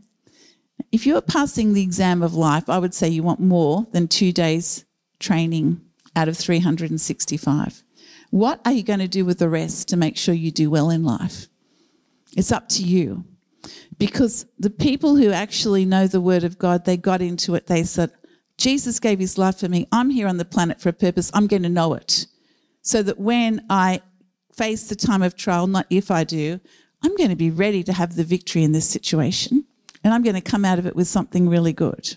If 0.90 1.07
you're 1.07 1.22
passing 1.22 1.72
the 1.72 1.83
exam 1.83 2.22
of 2.22 2.35
life, 2.35 2.68
I 2.68 2.79
would 2.79 2.94
say 2.94 3.09
you 3.09 3.22
want 3.22 3.40
more 3.40 3.87
than 3.92 4.09
two 4.09 4.33
days 4.33 4.85
training 5.18 5.81
out 6.16 6.29
of 6.29 6.37
365. 6.37 7.83
What 8.31 8.61
are 8.64 8.72
you 8.72 8.83
going 8.83 8.98
to 8.98 9.09
do 9.09 9.25
with 9.25 9.38
the 9.38 9.48
rest 9.48 9.88
to 9.88 9.96
make 9.96 10.16
sure 10.16 10.35
you 10.35 10.51
do 10.51 10.70
well 10.70 10.90
in 10.90 11.05
life? 11.05 11.48
It's 12.37 12.53
up 12.53 12.68
to 12.70 12.83
you 12.83 13.25
because 13.98 14.46
the 14.59 14.70
people 14.70 15.16
who 15.16 15.31
actually 15.31 15.85
know 15.85 16.07
the 16.07 16.20
word 16.20 16.44
of 16.44 16.59
God, 16.59 16.85
they 16.85 16.96
got 16.96 17.22
into 17.22 17.55
it. 17.55 17.66
They 17.66 17.85
said, 17.85 18.11
Jesus 18.59 19.01
gave 19.01 19.18
his 19.18 19.38
life 19.38 19.59
for 19.59 19.68
me. 19.68 19.87
I'm 19.92 20.11
here 20.11 20.29
on 20.29 20.37
the 20.37 20.44
planet 20.44 20.81
for 20.81 20.88
a 20.88 20.92
purpose. 20.92 21.31
I'm 21.35 21.46
going 21.46 21.62
to 21.62 21.68
know 21.68 21.94
it. 21.94 22.27
So 22.83 23.03
that 23.03 23.18
when 23.18 23.64
I 23.70 24.03
face 24.53 24.88
the 24.88 24.96
time 24.96 25.22
of 25.22 25.37
trial, 25.37 25.66
not 25.66 25.87
if 25.90 26.11
I 26.11 26.25
do, 26.25 26.61
I'm 27.03 27.16
going 27.16 27.31
to 27.31 27.37
be 27.37 27.51
ready 27.51 27.83
to 27.85 27.92
have 27.92 28.16
the 28.16 28.25
victory 28.25 28.62
in 28.62 28.72
this 28.72 28.88
situation. 28.88 29.64
And 30.05 30.12
I'm 30.12 30.22
going 30.22 30.35
to 30.35 30.40
come 30.40 30.64
out 30.64 30.79
of 30.79 30.87
it 30.87 30.96
with 30.96 31.09
something 31.09 31.48
really 31.48 31.72
good. 31.72 32.16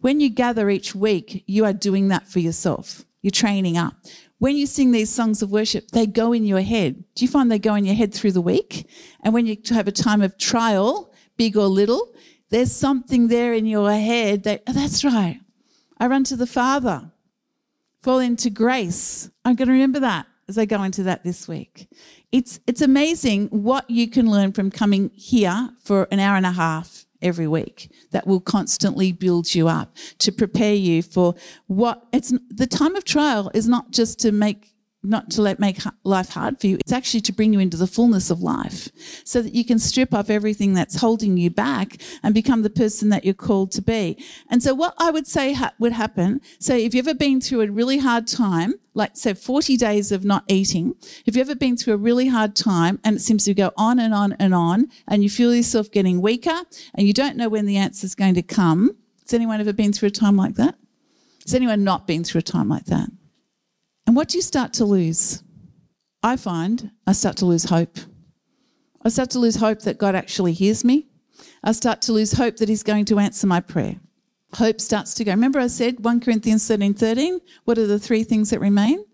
When 0.00 0.20
you 0.20 0.30
gather 0.30 0.70
each 0.70 0.94
week, 0.94 1.44
you 1.46 1.64
are 1.64 1.72
doing 1.72 2.08
that 2.08 2.28
for 2.28 2.38
yourself. 2.38 3.04
You're 3.22 3.30
training 3.30 3.76
up. 3.76 3.94
When 4.38 4.56
you 4.56 4.66
sing 4.66 4.90
these 4.90 5.10
songs 5.10 5.40
of 5.40 5.50
worship, 5.50 5.90
they 5.92 6.06
go 6.06 6.32
in 6.32 6.44
your 6.44 6.60
head. 6.60 7.04
Do 7.14 7.24
you 7.24 7.28
find 7.28 7.50
they 7.50 7.58
go 7.58 7.74
in 7.74 7.86
your 7.86 7.94
head 7.94 8.12
through 8.12 8.32
the 8.32 8.42
week? 8.42 8.88
And 9.22 9.32
when 9.32 9.46
you 9.46 9.56
have 9.70 9.88
a 9.88 9.92
time 9.92 10.20
of 10.20 10.36
trial, 10.36 11.12
big 11.38 11.56
or 11.56 11.66
little, 11.66 12.14
there's 12.50 12.70
something 12.72 13.28
there 13.28 13.54
in 13.54 13.64
your 13.64 13.90
head 13.90 14.42
that, 14.44 14.62
oh, 14.66 14.72
that's 14.72 15.04
right. 15.04 15.40
I 15.98 16.06
run 16.06 16.24
to 16.24 16.36
the 16.36 16.46
Father, 16.46 17.10
fall 18.02 18.18
into 18.18 18.50
grace. 18.50 19.30
I'm 19.44 19.56
going 19.56 19.68
to 19.68 19.72
remember 19.72 20.00
that 20.00 20.26
as 20.48 20.58
I 20.58 20.66
go 20.66 20.82
into 20.82 21.02
that 21.04 21.24
this 21.24 21.48
week. 21.48 21.88
It's, 22.30 22.60
it's 22.66 22.82
amazing 22.82 23.48
what 23.48 23.88
you 23.88 24.08
can 24.08 24.30
learn 24.30 24.52
from 24.52 24.70
coming 24.70 25.10
here 25.14 25.70
for 25.82 26.06
an 26.10 26.20
hour 26.20 26.36
and 26.36 26.46
a 26.46 26.52
half 26.52 27.05
every 27.22 27.46
week 27.46 27.90
that 28.12 28.26
will 28.26 28.40
constantly 28.40 29.12
build 29.12 29.54
you 29.54 29.68
up 29.68 29.96
to 30.18 30.30
prepare 30.32 30.74
you 30.74 31.02
for 31.02 31.34
what 31.66 32.06
it's 32.12 32.32
the 32.48 32.66
time 32.66 32.94
of 32.96 33.04
trial 33.04 33.50
is 33.54 33.68
not 33.68 33.90
just 33.90 34.18
to 34.20 34.32
make 34.32 34.75
not 35.08 35.30
to 35.30 35.42
let 35.42 35.58
make 35.58 35.78
life 36.04 36.30
hard 36.30 36.60
for 36.60 36.66
you. 36.66 36.76
It's 36.76 36.92
actually 36.92 37.20
to 37.22 37.32
bring 37.32 37.52
you 37.52 37.60
into 37.60 37.76
the 37.76 37.86
fullness 37.86 38.30
of 38.30 38.42
life 38.42 38.88
so 39.24 39.42
that 39.42 39.54
you 39.54 39.64
can 39.64 39.78
strip 39.78 40.12
off 40.12 40.30
everything 40.30 40.74
that's 40.74 41.00
holding 41.00 41.36
you 41.36 41.50
back 41.50 41.96
and 42.22 42.34
become 42.34 42.62
the 42.62 42.70
person 42.70 43.08
that 43.10 43.24
you're 43.24 43.34
called 43.34 43.70
to 43.72 43.82
be. 43.82 44.22
And 44.48 44.62
so 44.62 44.74
what 44.74 44.94
I 44.98 45.10
would 45.10 45.26
say 45.26 45.52
ha- 45.52 45.72
would 45.78 45.92
happen, 45.92 46.40
so 46.58 46.74
if 46.74 46.94
you've 46.94 47.06
ever 47.06 47.16
been 47.16 47.40
through 47.40 47.62
a 47.62 47.70
really 47.70 47.98
hard 47.98 48.26
time, 48.26 48.74
like 48.94 49.16
say 49.16 49.34
40 49.34 49.76
days 49.76 50.10
of 50.10 50.24
not 50.24 50.44
eating, 50.48 50.94
if 51.24 51.36
you've 51.36 51.48
ever 51.48 51.54
been 51.54 51.76
through 51.76 51.94
a 51.94 51.98
really 51.98 52.28
hard 52.28 52.56
time 52.56 52.98
and 53.04 53.16
it 53.16 53.20
seems 53.20 53.44
to 53.44 53.54
go 53.54 53.72
on 53.76 53.98
and 53.98 54.14
on 54.14 54.32
and 54.34 54.54
on 54.54 54.88
and 55.06 55.22
you 55.22 55.30
feel 55.30 55.54
yourself 55.54 55.90
getting 55.90 56.20
weaker 56.20 56.62
and 56.94 57.06
you 57.06 57.12
don't 57.12 57.36
know 57.36 57.48
when 57.48 57.66
the 57.66 57.76
answer 57.76 58.04
is 58.04 58.14
going 58.14 58.34
to 58.34 58.42
come, 58.42 58.96
has 59.22 59.34
anyone 59.34 59.60
ever 59.60 59.72
been 59.72 59.92
through 59.92 60.08
a 60.08 60.10
time 60.10 60.36
like 60.36 60.54
that? 60.54 60.76
Has 61.44 61.54
anyone 61.54 61.84
not 61.84 62.06
been 62.06 62.24
through 62.24 62.40
a 62.40 62.42
time 62.42 62.68
like 62.68 62.86
that? 62.86 63.08
And 64.06 64.14
what 64.14 64.28
do 64.28 64.38
you 64.38 64.42
start 64.42 64.72
to 64.74 64.84
lose? 64.84 65.42
I 66.22 66.36
find 66.36 66.90
I 67.06 67.12
start 67.12 67.36
to 67.38 67.46
lose 67.46 67.64
hope. 67.64 67.98
I 69.02 69.08
start 69.08 69.30
to 69.30 69.38
lose 69.38 69.56
hope 69.56 69.82
that 69.82 69.98
God 69.98 70.14
actually 70.14 70.52
hears 70.52 70.84
me. 70.84 71.06
I 71.62 71.72
start 71.72 72.02
to 72.02 72.12
lose 72.12 72.32
hope 72.32 72.56
that 72.56 72.68
He's 72.68 72.82
going 72.82 73.04
to 73.06 73.18
answer 73.18 73.46
my 73.46 73.60
prayer. 73.60 73.96
Hope 74.54 74.80
starts 74.80 75.14
to 75.14 75.24
go. 75.24 75.32
Remember, 75.32 75.58
I 75.58 75.66
said 75.66 76.04
1 76.04 76.20
Corinthians 76.20 76.66
13 76.66 76.94
13? 76.94 77.40
What 77.64 77.78
are 77.78 77.86
the 77.86 77.98
three 77.98 78.24
things 78.24 78.50
that 78.50 78.60
remain? 78.60 79.04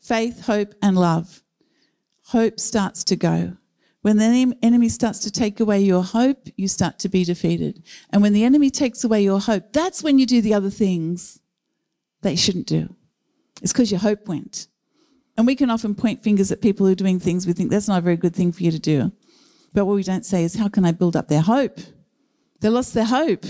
Faith, 0.00 0.46
hope, 0.46 0.74
and 0.82 0.96
love. 0.96 1.42
Hope 2.26 2.58
starts 2.60 3.04
to 3.04 3.16
go. 3.16 3.56
When 4.02 4.18
the 4.18 4.56
enemy 4.62 4.88
starts 4.88 5.18
to 5.20 5.30
take 5.30 5.58
away 5.58 5.80
your 5.80 6.02
hope, 6.02 6.48
you 6.56 6.68
start 6.68 6.98
to 7.00 7.08
be 7.08 7.24
defeated. 7.24 7.82
And 8.10 8.22
when 8.22 8.32
the 8.32 8.44
enemy 8.44 8.70
takes 8.70 9.02
away 9.02 9.22
your 9.22 9.40
hope, 9.40 9.72
that's 9.72 10.02
when 10.02 10.18
you 10.18 10.26
do 10.26 10.40
the 10.40 10.54
other 10.54 10.70
things 10.70 11.40
that 12.22 12.32
you 12.32 12.36
shouldn't 12.36 12.66
do. 12.66 12.95
It's 13.62 13.72
because 13.72 13.90
your 13.90 14.00
hope 14.00 14.28
went. 14.28 14.68
And 15.36 15.46
we 15.46 15.54
can 15.54 15.70
often 15.70 15.94
point 15.94 16.22
fingers 16.22 16.50
at 16.50 16.62
people 16.62 16.86
who 16.86 16.92
are 16.92 16.96
doing 16.96 17.20
things 17.20 17.46
we 17.46 17.52
think 17.52 17.70
that's 17.70 17.88
not 17.88 17.98
a 17.98 18.02
very 18.02 18.16
good 18.16 18.34
thing 18.34 18.52
for 18.52 18.62
you 18.62 18.70
to 18.70 18.78
do. 18.78 19.12
But 19.74 19.84
what 19.84 19.96
we 19.96 20.02
don't 20.02 20.24
say 20.24 20.44
is, 20.44 20.54
how 20.54 20.68
can 20.68 20.84
I 20.84 20.92
build 20.92 21.16
up 21.16 21.28
their 21.28 21.42
hope? 21.42 21.78
They 22.60 22.70
lost 22.70 22.94
their 22.94 23.04
hope. 23.04 23.44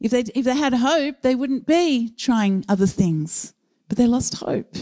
If 0.00 0.12
they, 0.12 0.20
if 0.34 0.44
they 0.44 0.56
had 0.56 0.72
hope, 0.74 1.22
they 1.22 1.34
wouldn't 1.34 1.66
be 1.66 2.14
trying 2.16 2.64
other 2.68 2.86
things, 2.86 3.52
but 3.88 3.98
they 3.98 4.06
lost 4.06 4.34
hope. 4.34 4.76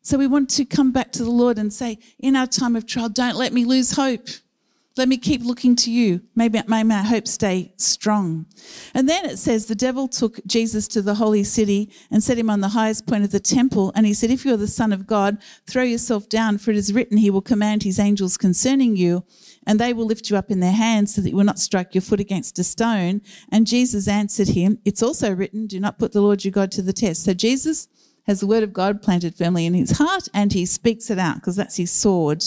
So 0.00 0.18
we 0.18 0.26
want 0.26 0.50
to 0.50 0.64
come 0.64 0.90
back 0.90 1.12
to 1.12 1.22
the 1.22 1.30
Lord 1.30 1.58
and 1.58 1.72
say, 1.72 1.98
in 2.18 2.34
our 2.34 2.46
time 2.46 2.74
of 2.74 2.86
trial, 2.86 3.08
don't 3.08 3.36
let 3.36 3.52
me 3.52 3.64
lose 3.64 3.92
hope. 3.92 4.26
Let 4.96 5.08
me 5.08 5.16
keep 5.16 5.42
looking 5.42 5.74
to 5.76 5.90
you. 5.90 6.20
Maybe 6.36 6.60
may 6.66 6.82
my 6.82 7.02
hope 7.02 7.26
stay 7.26 7.72
strong. 7.78 8.46
And 8.92 9.08
then 9.08 9.24
it 9.24 9.38
says 9.38 9.66
the 9.66 9.74
devil 9.74 10.06
took 10.06 10.38
Jesus 10.46 10.86
to 10.88 11.00
the 11.00 11.14
holy 11.14 11.44
city 11.44 11.90
and 12.10 12.22
set 12.22 12.36
him 12.36 12.50
on 12.50 12.60
the 12.60 12.68
highest 12.68 13.06
point 13.06 13.24
of 13.24 13.30
the 13.30 13.40
temple. 13.40 13.92
And 13.94 14.04
he 14.04 14.12
said, 14.12 14.30
If 14.30 14.44
you 14.44 14.52
are 14.52 14.58
the 14.58 14.68
Son 14.68 14.92
of 14.92 15.06
God, 15.06 15.38
throw 15.66 15.82
yourself 15.82 16.28
down, 16.28 16.58
for 16.58 16.72
it 16.72 16.76
is 16.76 16.92
written, 16.92 17.16
He 17.16 17.30
will 17.30 17.40
command 17.40 17.82
His 17.82 17.98
angels 17.98 18.36
concerning 18.36 18.96
you, 18.96 19.24
and 19.66 19.78
they 19.78 19.94
will 19.94 20.06
lift 20.06 20.28
you 20.28 20.36
up 20.36 20.50
in 20.50 20.60
their 20.60 20.72
hands 20.72 21.14
so 21.14 21.22
that 21.22 21.30
you 21.30 21.36
will 21.36 21.44
not 21.44 21.58
strike 21.58 21.94
your 21.94 22.02
foot 22.02 22.20
against 22.20 22.58
a 22.58 22.64
stone. 22.64 23.22
And 23.50 23.66
Jesus 23.66 24.08
answered 24.08 24.48
him, 24.48 24.78
It's 24.84 25.02
also 25.02 25.34
written, 25.34 25.66
Do 25.66 25.80
not 25.80 25.98
put 25.98 26.12
the 26.12 26.20
Lord 26.20 26.44
your 26.44 26.52
God 26.52 26.70
to 26.72 26.82
the 26.82 26.92
test. 26.92 27.24
So 27.24 27.32
Jesus 27.32 27.88
has 28.26 28.40
the 28.40 28.46
word 28.46 28.62
of 28.62 28.72
God 28.72 29.02
planted 29.02 29.34
firmly 29.34 29.66
in 29.66 29.74
his 29.74 29.98
heart 29.98 30.28
and 30.32 30.52
he 30.52 30.64
speaks 30.66 31.10
it 31.10 31.18
out 31.18 31.36
because 31.36 31.56
that's 31.56 31.76
his 31.76 31.90
sword. 31.90 32.44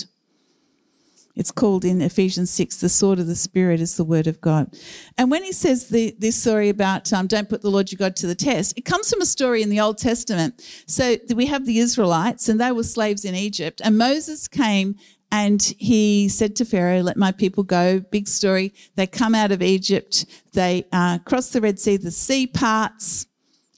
It's 1.35 1.51
called 1.51 1.83
in 1.83 2.01
Ephesians 2.01 2.49
6, 2.51 2.77
the 2.77 2.87
sword 2.87 3.19
of 3.19 3.27
the 3.27 3.35
Spirit 3.35 3.81
is 3.81 3.97
the 3.97 4.05
word 4.05 4.25
of 4.25 4.39
God. 4.39 4.73
And 5.17 5.29
when 5.29 5.43
he 5.43 5.51
says 5.51 5.89
the, 5.89 6.15
this 6.17 6.41
story 6.41 6.69
about 6.69 7.11
um, 7.11 7.27
don't 7.27 7.49
put 7.49 7.61
the 7.61 7.69
Lord 7.69 7.91
your 7.91 7.97
God 7.97 8.15
to 8.17 8.27
the 8.27 8.35
test, 8.35 8.77
it 8.77 8.85
comes 8.85 9.09
from 9.09 9.21
a 9.21 9.25
story 9.25 9.61
in 9.61 9.69
the 9.69 9.79
Old 9.79 9.97
Testament. 9.97 10.61
So 10.87 11.17
we 11.35 11.45
have 11.47 11.65
the 11.65 11.79
Israelites, 11.79 12.47
and 12.47 12.59
they 12.59 12.71
were 12.71 12.83
slaves 12.83 13.25
in 13.25 13.35
Egypt. 13.35 13.81
And 13.83 13.97
Moses 13.97 14.47
came 14.47 14.95
and 15.31 15.61
he 15.77 16.29
said 16.29 16.55
to 16.57 16.65
Pharaoh, 16.65 17.01
Let 17.01 17.17
my 17.17 17.33
people 17.33 17.63
go. 17.63 17.99
Big 17.99 18.27
story. 18.27 18.73
They 18.95 19.07
come 19.07 19.35
out 19.35 19.51
of 19.51 19.61
Egypt, 19.61 20.25
they 20.53 20.85
uh, 20.93 21.19
cross 21.19 21.49
the 21.49 21.61
Red 21.61 21.79
Sea, 21.79 21.97
the 21.97 22.11
sea 22.11 22.47
parts. 22.47 23.27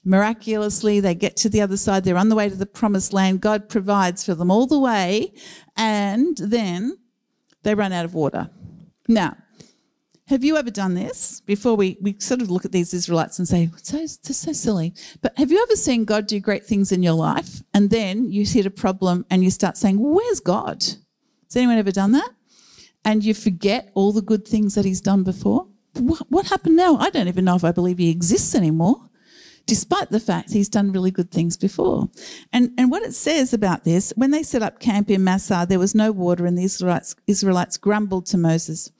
Miraculously, 0.04 1.00
they 1.00 1.14
get 1.14 1.36
to 1.38 1.50
the 1.50 1.60
other 1.60 1.76
side. 1.76 2.04
They're 2.04 2.16
on 2.16 2.28
the 2.28 2.36
way 2.36 2.48
to 2.48 2.54
the 2.54 2.64
promised 2.64 3.12
land. 3.12 3.42
God 3.42 3.68
provides 3.68 4.24
for 4.24 4.34
them 4.34 4.50
all 4.50 4.66
the 4.66 4.78
way. 4.78 5.34
And 5.76 6.36
then 6.38 6.96
they 7.62 7.74
run 7.74 7.92
out 7.92 8.04
of 8.04 8.14
water. 8.14 8.50
Now, 9.08 9.36
have 10.28 10.44
you 10.44 10.58
ever 10.58 10.70
done 10.70 10.94
this? 10.94 11.40
Before 11.40 11.74
we, 11.74 11.96
we 12.02 12.14
sort 12.18 12.42
of 12.42 12.50
look 12.50 12.66
at 12.66 12.72
these 12.72 12.92
Israelites 12.92 13.38
and 13.38 13.48
say, 13.48 13.70
so, 13.82 13.96
this 13.96 14.36
so 14.36 14.52
silly. 14.52 14.92
But 15.22 15.36
have 15.38 15.50
you 15.50 15.62
ever 15.62 15.74
seen 15.74 16.04
God 16.04 16.26
do 16.26 16.38
great 16.38 16.66
things 16.66 16.92
in 16.92 17.02
your 17.02 17.14
life 17.14 17.62
and 17.72 17.88
then 17.88 18.30
you 18.30 18.44
hit 18.44 18.66
a 18.66 18.70
problem 18.70 19.24
and 19.30 19.42
you 19.42 19.50
start 19.50 19.78
saying, 19.78 19.98
where's 19.98 20.40
God? 20.40 20.82
Has 20.82 21.56
anyone 21.56 21.78
ever 21.78 21.92
done 21.92 22.12
that? 22.12 22.28
And 23.06 23.24
you 23.24 23.32
forget 23.32 23.90
all 23.94 24.12
the 24.12 24.20
good 24.20 24.46
things 24.46 24.74
that 24.74 24.84
he's 24.84 25.00
done 25.00 25.22
before? 25.22 25.66
What, 25.94 26.22
what 26.28 26.46
happened 26.48 26.76
now? 26.76 26.96
I 26.98 27.08
don't 27.08 27.28
even 27.28 27.46
know 27.46 27.56
if 27.56 27.64
I 27.64 27.72
believe 27.72 27.96
he 27.96 28.10
exists 28.10 28.54
anymore 28.54 29.07
despite 29.68 30.08
the 30.08 30.18
fact 30.18 30.50
he's 30.50 30.68
done 30.68 30.90
really 30.90 31.10
good 31.10 31.30
things 31.30 31.56
before. 31.56 32.08
And, 32.52 32.70
and 32.78 32.90
what 32.90 33.02
it 33.02 33.14
says 33.14 33.52
about 33.52 33.84
this, 33.84 34.12
when 34.16 34.30
they 34.30 34.42
set 34.42 34.62
up 34.62 34.80
camp 34.80 35.10
in 35.10 35.22
Massah, 35.22 35.66
there 35.68 35.78
was 35.78 35.94
no 35.94 36.10
water, 36.10 36.46
and 36.46 36.56
the 36.56 36.64
Israelites, 36.64 37.14
Israelites 37.26 37.76
grumbled 37.76 38.24
to 38.26 38.38
Moses. 38.38 38.90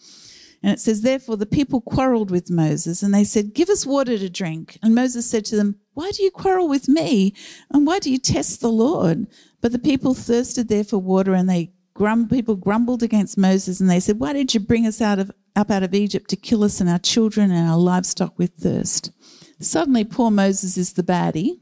And 0.63 0.71
it 0.71 0.79
says, 0.79 1.01
Therefore 1.01 1.39
the 1.39 1.47
people 1.47 1.81
quarreled 1.81 2.31
with 2.31 2.51
Moses, 2.51 3.03
and 3.03 3.15
they 3.15 3.25
said, 3.25 3.55
Give 3.55 3.71
us 3.71 3.87
water 3.87 4.19
to 4.19 4.29
drink. 4.29 4.79
And 4.83 4.95
Moses 4.95 5.29
said 5.29 5.47
to 5.47 5.57
them, 5.57 5.77
Why 5.95 6.11
do 6.11 6.23
you 6.23 6.31
quarrel 6.31 6.69
with 6.69 6.87
me? 6.87 7.35
And 7.73 7.87
why 7.87 7.99
do 7.99 8.13
you 8.13 8.19
test 8.19 8.61
the 8.61 8.71
Lord? 8.71 9.27
But 9.63 9.73
the 9.73 9.79
people 9.79 10.13
thirsted 10.13 10.69
there 10.69 10.85
for 10.85 10.99
water, 10.99 11.33
and 11.33 11.49
they 11.49 11.73
grum- 11.95 12.29
people 12.29 12.57
grumbled 12.57 13.03
against 13.03 13.39
Moses, 13.39 13.81
and 13.81 13.89
they 13.89 14.01
said, 14.01 14.21
Why 14.21 14.35
did 14.35 14.53
you 14.53 14.61
bring 14.61 14.87
us 14.87 15.01
out 15.01 15.19
of 15.19 15.31
up 15.57 15.71
out 15.71 15.83
of 15.83 15.95
Egypt 15.95 16.29
to 16.31 16.37
kill 16.37 16.63
us 16.63 16.79
and 16.79 16.91
our 16.91 16.99
children 16.99 17.51
and 17.51 17.69
our 17.71 17.79
livestock 17.79 18.39
with 18.39 18.53
thirst? 18.55 19.13
Suddenly, 19.61 20.05
poor 20.05 20.31
Moses 20.31 20.77
is 20.77 20.93
the 20.93 21.03
baddie. 21.03 21.61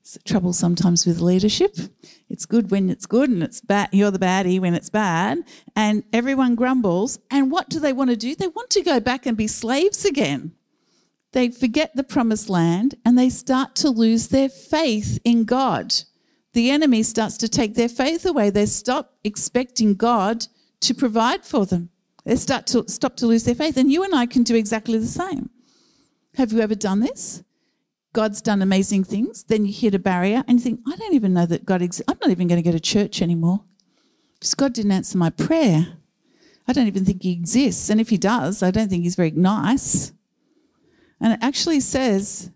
It's 0.00 0.18
trouble 0.24 0.52
sometimes 0.52 1.06
with 1.06 1.20
leadership. 1.20 1.76
It's 2.28 2.44
good 2.44 2.70
when 2.70 2.90
it's 2.90 3.06
good, 3.06 3.30
and 3.30 3.42
it's 3.42 3.60
bad. 3.60 3.88
You're 3.92 4.10
the 4.10 4.18
baddie 4.18 4.60
when 4.60 4.74
it's 4.74 4.90
bad, 4.90 5.38
and 5.74 6.02
everyone 6.12 6.54
grumbles. 6.54 7.18
And 7.30 7.50
what 7.50 7.68
do 7.68 7.80
they 7.80 7.92
want 7.92 8.10
to 8.10 8.16
do? 8.16 8.34
They 8.34 8.48
want 8.48 8.70
to 8.70 8.82
go 8.82 9.00
back 9.00 9.26
and 9.26 9.36
be 9.36 9.46
slaves 9.46 10.04
again. 10.04 10.52
They 11.32 11.50
forget 11.50 11.96
the 11.96 12.04
promised 12.04 12.48
land 12.48 12.94
and 13.04 13.18
they 13.18 13.30
start 13.30 13.74
to 13.76 13.90
lose 13.90 14.28
their 14.28 14.48
faith 14.48 15.18
in 15.24 15.44
God. 15.44 15.94
The 16.52 16.70
enemy 16.70 17.02
starts 17.02 17.38
to 17.38 17.48
take 17.48 17.74
their 17.74 17.88
faith 17.88 18.26
away. 18.26 18.50
They 18.50 18.66
stop 18.66 19.14
expecting 19.24 19.94
God 19.94 20.46
to 20.80 20.94
provide 20.94 21.44
for 21.44 21.64
them. 21.64 21.88
They 22.24 22.36
start 22.36 22.66
to 22.68 22.84
stop 22.88 23.16
to 23.16 23.26
lose 23.26 23.44
their 23.44 23.54
faith. 23.54 23.78
And 23.78 23.90
you 23.90 24.04
and 24.04 24.14
I 24.14 24.26
can 24.26 24.42
do 24.42 24.54
exactly 24.54 24.98
the 24.98 25.06
same. 25.06 25.48
Have 26.36 26.52
you 26.52 26.60
ever 26.60 26.74
done 26.74 27.00
this? 27.00 27.42
God's 28.12 28.42
done 28.42 28.62
amazing 28.62 29.04
things. 29.04 29.44
Then 29.44 29.64
you 29.64 29.72
hit 29.72 29.94
a 29.94 29.98
barrier 29.98 30.44
and 30.46 30.58
you 30.58 30.64
think, 30.64 30.80
I 30.86 30.96
don't 30.96 31.14
even 31.14 31.32
know 31.32 31.46
that 31.46 31.64
God 31.64 31.82
exists. 31.82 32.10
I'm 32.10 32.18
not 32.20 32.30
even 32.30 32.48
going 32.48 32.62
to 32.62 32.68
go 32.68 32.72
to 32.72 32.80
church 32.80 33.22
anymore 33.22 33.62
because 34.34 34.54
God 34.54 34.72
didn't 34.72 34.92
answer 34.92 35.16
my 35.16 35.30
prayer. 35.30 35.98
I 36.68 36.72
don't 36.72 36.86
even 36.86 37.04
think 37.04 37.22
He 37.22 37.32
exists. 37.32 37.88
And 37.90 38.00
if 38.00 38.10
He 38.10 38.18
does, 38.18 38.62
I 38.62 38.70
don't 38.70 38.88
think 38.88 39.04
He's 39.04 39.16
very 39.16 39.30
nice. 39.30 40.12
And 41.20 41.32
it 41.32 41.38
actually 41.42 41.80
says, 41.80 42.50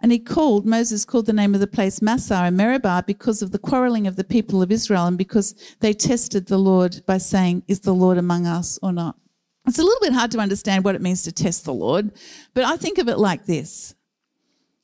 and 0.00 0.12
he 0.12 0.18
called, 0.18 0.66
Moses 0.66 1.04
called 1.04 1.26
the 1.26 1.32
name 1.32 1.54
of 1.54 1.60
the 1.60 1.66
place 1.66 2.02
Massah 2.02 2.34
and 2.44 2.56
Meribah 2.56 3.04
because 3.06 3.42
of 3.42 3.50
the 3.50 3.58
quarreling 3.58 4.06
of 4.06 4.16
the 4.16 4.24
people 4.24 4.62
of 4.62 4.70
Israel 4.70 5.06
and 5.06 5.16
because 5.16 5.54
they 5.80 5.92
tested 5.92 6.46
the 6.46 6.58
Lord 6.58 7.02
by 7.06 7.18
saying, 7.18 7.62
Is 7.66 7.80
the 7.80 7.94
Lord 7.94 8.18
among 8.18 8.46
us 8.46 8.78
or 8.82 8.92
not? 8.92 9.16
It's 9.66 9.78
a 9.78 9.82
little 9.82 10.00
bit 10.00 10.12
hard 10.12 10.30
to 10.32 10.38
understand 10.38 10.84
what 10.84 10.94
it 10.94 11.02
means 11.02 11.22
to 11.22 11.32
test 11.32 11.64
the 11.64 11.74
Lord, 11.74 12.12
but 12.54 12.64
I 12.64 12.76
think 12.76 12.98
of 12.98 13.08
it 13.08 13.18
like 13.18 13.46
this. 13.46 13.94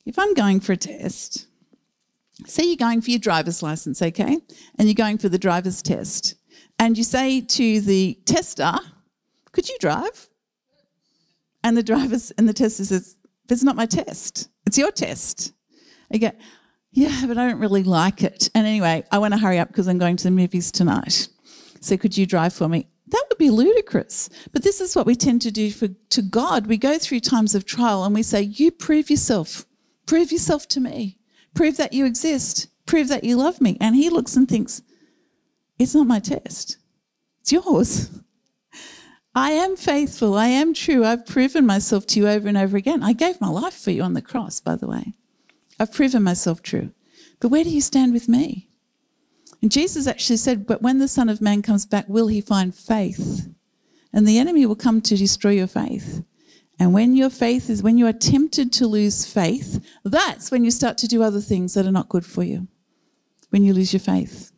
If 0.05 0.19
I'm 0.19 0.33
going 0.33 0.59
for 0.59 0.73
a 0.73 0.77
test, 0.77 1.47
say 2.45 2.63
you're 2.63 2.75
going 2.75 3.01
for 3.01 3.09
your 3.09 3.19
driver's 3.19 3.63
license, 3.63 4.01
okay, 4.01 4.39
and 4.77 4.87
you're 4.87 4.93
going 4.93 5.17
for 5.17 5.29
the 5.29 5.39
driver's 5.39 5.81
test, 5.81 6.35
and 6.77 6.97
you 6.97 7.03
say 7.03 7.39
to 7.39 7.81
the 7.81 8.19
tester, 8.25 8.73
Could 9.53 9.69
you 9.69 9.77
drive? 9.79 10.29
And 11.63 11.77
the 11.77 11.83
driver's 11.83 12.31
and 12.31 12.49
the 12.49 12.53
tester 12.53 12.83
says, 12.83 13.15
It's 13.49 13.63
not 13.63 13.77
my 13.77 13.85
test, 13.85 14.49
it's 14.65 14.77
your 14.77 14.91
test. 14.91 15.53
You 16.11 16.19
go, 16.19 16.31
Yeah, 16.91 17.25
but 17.25 17.37
I 17.37 17.47
don't 17.47 17.59
really 17.59 17.83
like 17.83 18.21
it. 18.21 18.49
And 18.53 18.67
anyway, 18.67 19.05
I 19.11 19.19
want 19.19 19.33
to 19.33 19.39
hurry 19.39 19.59
up 19.59 19.69
because 19.69 19.87
I'm 19.87 19.97
going 19.97 20.17
to 20.17 20.25
the 20.25 20.31
movies 20.31 20.73
tonight. 20.73 21.29
So 21.79 21.95
could 21.95 22.17
you 22.17 22.25
drive 22.25 22.53
for 22.53 22.67
me? 22.67 22.87
That 23.13 23.25
would 23.29 23.37
be 23.37 23.51
ludicrous. 23.51 24.27
But 24.51 24.63
this 24.63 24.81
is 24.81 24.95
what 24.95 25.05
we 25.05 25.15
tend 25.15 25.43
to 25.43 25.51
do 25.51 25.69
for, 25.69 25.87
to 25.87 26.21
God. 26.23 26.65
We 26.65 26.77
go 26.77 26.97
through 26.97 27.19
times 27.19 27.53
of 27.53 27.63
trial 27.63 28.03
and 28.03 28.15
we 28.15 28.23
say, 28.23 28.41
You 28.41 28.71
prove 28.71 29.11
yourself. 29.11 29.67
Prove 30.07 30.31
yourself 30.31 30.67
to 30.69 30.79
me. 30.79 31.19
Prove 31.53 31.77
that 31.77 31.93
you 31.93 32.05
exist. 32.05 32.69
Prove 32.87 33.09
that 33.09 33.23
you 33.23 33.35
love 33.35 33.61
me. 33.61 33.77
And 33.79 33.95
he 33.95 34.09
looks 34.09 34.35
and 34.35 34.49
thinks, 34.49 34.81
It's 35.77 35.93
not 35.93 36.07
my 36.07 36.17
test, 36.17 36.77
it's 37.41 37.51
yours. 37.51 38.09
I 39.35 39.51
am 39.51 39.75
faithful. 39.75 40.35
I 40.35 40.47
am 40.47 40.73
true. 40.73 41.05
I've 41.05 41.25
proven 41.25 41.67
myself 41.67 42.07
to 42.07 42.19
you 42.19 42.27
over 42.27 42.47
and 42.47 42.57
over 42.57 42.77
again. 42.77 43.03
I 43.03 43.13
gave 43.13 43.39
my 43.39 43.49
life 43.49 43.73
for 43.75 43.91
you 43.91 44.01
on 44.01 44.13
the 44.13 44.21
cross, 44.21 44.59
by 44.59 44.75
the 44.75 44.87
way. 44.87 45.13
I've 45.79 45.93
proven 45.93 46.23
myself 46.23 46.61
true. 46.61 46.91
But 47.39 47.49
where 47.49 47.63
do 47.63 47.71
you 47.71 47.81
stand 47.81 48.13
with 48.13 48.27
me? 48.27 48.69
And 49.63 49.71
Jesus 49.71 50.07
actually 50.07 50.35
said, 50.37 50.67
But 50.67 50.81
when 50.81 50.99
the 50.99 51.07
Son 51.07 51.29
of 51.29 51.39
Man 51.39 51.61
comes 51.61 51.85
back, 51.85 52.09
will 52.09 52.27
he 52.27 52.41
find 52.41 52.75
faith? 52.75 53.47
And 54.11 54.27
the 54.27 54.37
enemy 54.37 54.65
will 54.65 54.75
come 54.75 54.99
to 54.99 55.15
destroy 55.15 55.51
your 55.51 55.67
faith. 55.67 56.21
And 56.77 56.93
when 56.93 57.15
your 57.15 57.29
faith 57.29 57.69
is, 57.69 57.81
when 57.81 57.97
you 57.97 58.05
are 58.07 58.13
tempted 58.13 58.73
to 58.73 58.87
lose 58.87 59.25
faith, 59.25 59.81
that's 60.03 60.51
when 60.51 60.65
you 60.65 60.69
start 60.69 60.97
to 60.97 61.07
do 61.07 61.23
other 61.23 61.39
things 61.39 61.75
that 61.75 61.85
are 61.85 61.93
not 61.93 62.09
good 62.09 62.25
for 62.25 62.43
you. 62.43 62.67
When 63.51 63.63
you 63.63 63.73
lose 63.73 63.93
your 63.93 64.01
faith. 64.01 64.51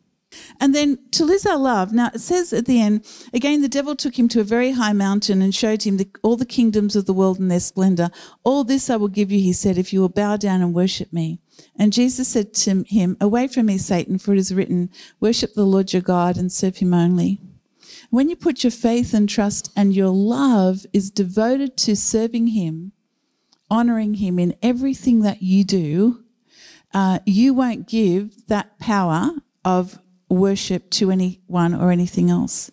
And 0.58 0.74
then 0.74 0.98
to 1.12 1.24
lose 1.24 1.46
our 1.46 1.56
love. 1.56 1.92
Now 1.92 2.10
it 2.12 2.20
says 2.20 2.52
at 2.52 2.66
the 2.66 2.80
end, 2.80 3.06
again, 3.32 3.62
the 3.62 3.68
devil 3.68 3.94
took 3.94 4.18
him 4.18 4.26
to 4.30 4.40
a 4.40 4.44
very 4.44 4.72
high 4.72 4.92
mountain 4.92 5.40
and 5.40 5.54
showed 5.54 5.84
him 5.84 5.98
the, 5.98 6.08
all 6.24 6.34
the 6.34 6.44
kingdoms 6.44 6.96
of 6.96 7.06
the 7.06 7.14
world 7.14 7.38
and 7.38 7.48
their 7.48 7.60
splendor. 7.60 8.10
All 8.42 8.64
this 8.64 8.90
I 8.90 8.96
will 8.96 9.06
give 9.06 9.30
you, 9.30 9.38
he 9.38 9.52
said, 9.52 9.78
if 9.78 9.92
you 9.92 10.00
will 10.00 10.08
bow 10.08 10.36
down 10.36 10.62
and 10.62 10.74
worship 10.74 11.12
me. 11.12 11.38
And 11.78 11.92
Jesus 11.92 12.28
said 12.28 12.54
to 12.54 12.84
him, 12.86 13.16
Away 13.20 13.48
from 13.48 13.66
me, 13.66 13.78
Satan, 13.78 14.18
for 14.18 14.32
it 14.32 14.38
is 14.38 14.54
written, 14.54 14.90
Worship 15.20 15.54
the 15.54 15.66
Lord 15.66 15.92
your 15.92 16.02
God 16.02 16.36
and 16.36 16.50
serve 16.50 16.78
him 16.78 16.94
only. 16.94 17.40
When 18.10 18.28
you 18.28 18.36
put 18.36 18.64
your 18.64 18.70
faith 18.70 19.14
and 19.14 19.28
trust 19.28 19.70
and 19.76 19.94
your 19.94 20.08
love 20.08 20.86
is 20.92 21.10
devoted 21.10 21.76
to 21.78 21.96
serving 21.96 22.48
him, 22.48 22.92
honoring 23.70 24.14
him 24.14 24.38
in 24.38 24.54
everything 24.62 25.20
that 25.20 25.42
you 25.42 25.64
do, 25.64 26.24
uh, 26.94 27.18
you 27.26 27.52
won't 27.52 27.88
give 27.88 28.46
that 28.46 28.78
power 28.78 29.30
of 29.64 29.98
worship 30.28 30.90
to 30.90 31.10
anyone 31.10 31.74
or 31.74 31.90
anything 31.90 32.30
else. 32.30 32.70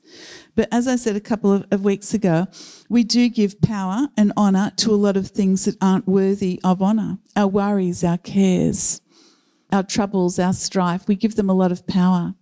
But 0.56 0.70
as 0.72 0.88
I 0.88 0.96
said 0.96 1.16
a 1.16 1.22
couple 1.22 1.52
of, 1.52 1.66
of, 1.72 1.84
weeks 1.84 2.14
ago, 2.14 2.48
we 2.90 3.04
do 3.04 3.30
give 3.30 3.62
power 3.62 4.08
and 4.18 4.32
honour 4.38 4.72
to 4.78 4.92
a 4.92 4.96
lot 4.96 5.18
of 5.18 5.28
things 5.28 5.66
that 5.66 5.76
aren't 5.82 6.08
worthy 6.08 6.60
of 6.64 6.82
honour. 6.82 7.18
Our 7.36 7.48
worries, 7.48 8.04
our 8.04 8.18
cares, 8.18 9.02
our 9.72 9.84
troubles, 9.84 10.38
our 10.40 10.54
strife, 10.54 11.08
we 11.08 11.16
give 11.16 11.36
them 11.36 11.50
a 11.50 11.54
lot 11.54 11.72
of 11.72 11.88
power. 11.88 12.36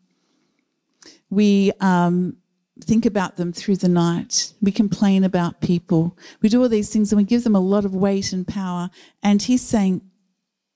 We 1.30 1.72
um, 1.80 2.38
think 2.82 3.06
about 3.06 3.38
them 3.38 3.54
through 3.54 3.78
the 3.78 3.90
night. 3.90 4.54
We 4.62 4.72
complain 4.72 5.24
about 5.24 5.62
people. 5.62 6.18
We 6.42 6.50
do 6.50 6.62
all 6.62 6.70
these 6.70 6.92
things 6.92 7.12
and 7.12 7.18
we 7.18 7.24
give 7.24 7.44
them 7.44 7.56
a 7.56 7.60
lot 7.60 7.86
of 7.86 7.96
weight 7.96 8.34
and 8.34 8.48
power. 8.48 8.90
And 9.24 9.42
he's 9.42 9.62
saying, 9.62 10.02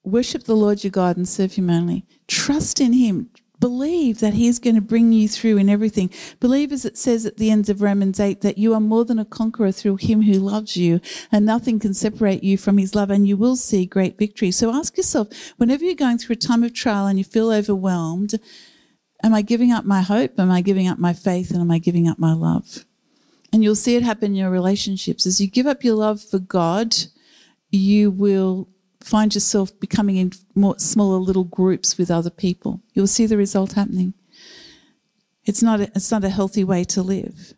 worship 0.03 0.43
the 0.43 0.55
Lord 0.55 0.83
your 0.83 0.91
God 0.91 1.17
and 1.17 1.27
serve 1.27 1.53
him 1.53 1.69
only. 1.69 2.05
Trust 2.27 2.79
in 2.79 2.93
him. 2.93 3.29
Believe 3.65 4.19
that 4.19 4.35
He 4.35 4.45
is 4.45 4.59
going 4.59 4.75
to 4.75 4.81
bring 4.81 5.11
you 5.11 5.27
through 5.27 5.57
in 5.57 5.69
everything. 5.69 6.11
Believe, 6.39 6.71
as 6.71 6.85
it 6.85 6.99
says 6.99 7.25
at 7.25 7.37
the 7.37 7.49
end 7.49 7.67
of 7.67 7.81
Romans 7.81 8.19
8, 8.19 8.41
that 8.41 8.59
you 8.59 8.75
are 8.75 8.79
more 8.79 9.03
than 9.03 9.17
a 9.17 9.25
conqueror 9.25 9.71
through 9.71 9.95
Him 9.95 10.21
who 10.21 10.33
loves 10.33 10.77
you, 10.77 11.01
and 11.31 11.47
nothing 11.47 11.79
can 11.79 11.95
separate 11.95 12.43
you 12.43 12.59
from 12.59 12.77
His 12.77 12.93
love, 12.93 13.09
and 13.09 13.27
you 13.27 13.35
will 13.35 13.55
see 13.55 13.87
great 13.87 14.19
victory. 14.19 14.51
So 14.51 14.71
ask 14.71 14.95
yourself, 14.97 15.29
whenever 15.57 15.83
you're 15.83 15.95
going 15.95 16.19
through 16.19 16.33
a 16.33 16.47
time 16.47 16.63
of 16.63 16.75
trial 16.75 17.07
and 17.07 17.17
you 17.17 17.23
feel 17.23 17.51
overwhelmed, 17.51 18.35
am 19.23 19.33
I 19.33 19.41
giving 19.41 19.71
up 19.71 19.83
my 19.83 20.03
hope? 20.03 20.39
Am 20.39 20.51
I 20.51 20.61
giving 20.61 20.87
up 20.87 20.99
my 20.99 21.13
faith? 21.13 21.49
And 21.49 21.59
am 21.59 21.71
I 21.71 21.79
giving 21.79 22.07
up 22.07 22.19
my 22.19 22.33
love? 22.33 22.85
And 23.51 23.63
you'll 23.63 23.73
see 23.73 23.95
it 23.95 24.03
happen 24.03 24.33
in 24.33 24.35
your 24.35 24.51
relationships. 24.51 25.25
As 25.25 25.41
you 25.41 25.47
give 25.47 25.65
up 25.65 25.83
your 25.83 25.95
love 25.95 26.21
for 26.21 26.37
God, 26.37 26.95
you 27.71 28.11
will 28.11 28.69
find 29.05 29.35
yourself 29.35 29.79
becoming 29.79 30.17
in 30.17 30.31
more 30.55 30.79
smaller 30.79 31.17
little 31.17 31.43
groups 31.43 31.97
with 31.97 32.09
other 32.09 32.31
people. 32.31 32.81
You'll 32.93 33.07
see 33.07 33.27
the 33.27 33.37
result 33.37 33.73
happening. 33.73 34.15
It's 35.45 35.61
not 35.61 35.79
a, 35.79 35.83
it's 35.95 36.11
not 36.11 36.23
a 36.23 36.29
healthy 36.29 36.63
way 36.63 36.83
to 36.85 37.03
live. 37.03 37.53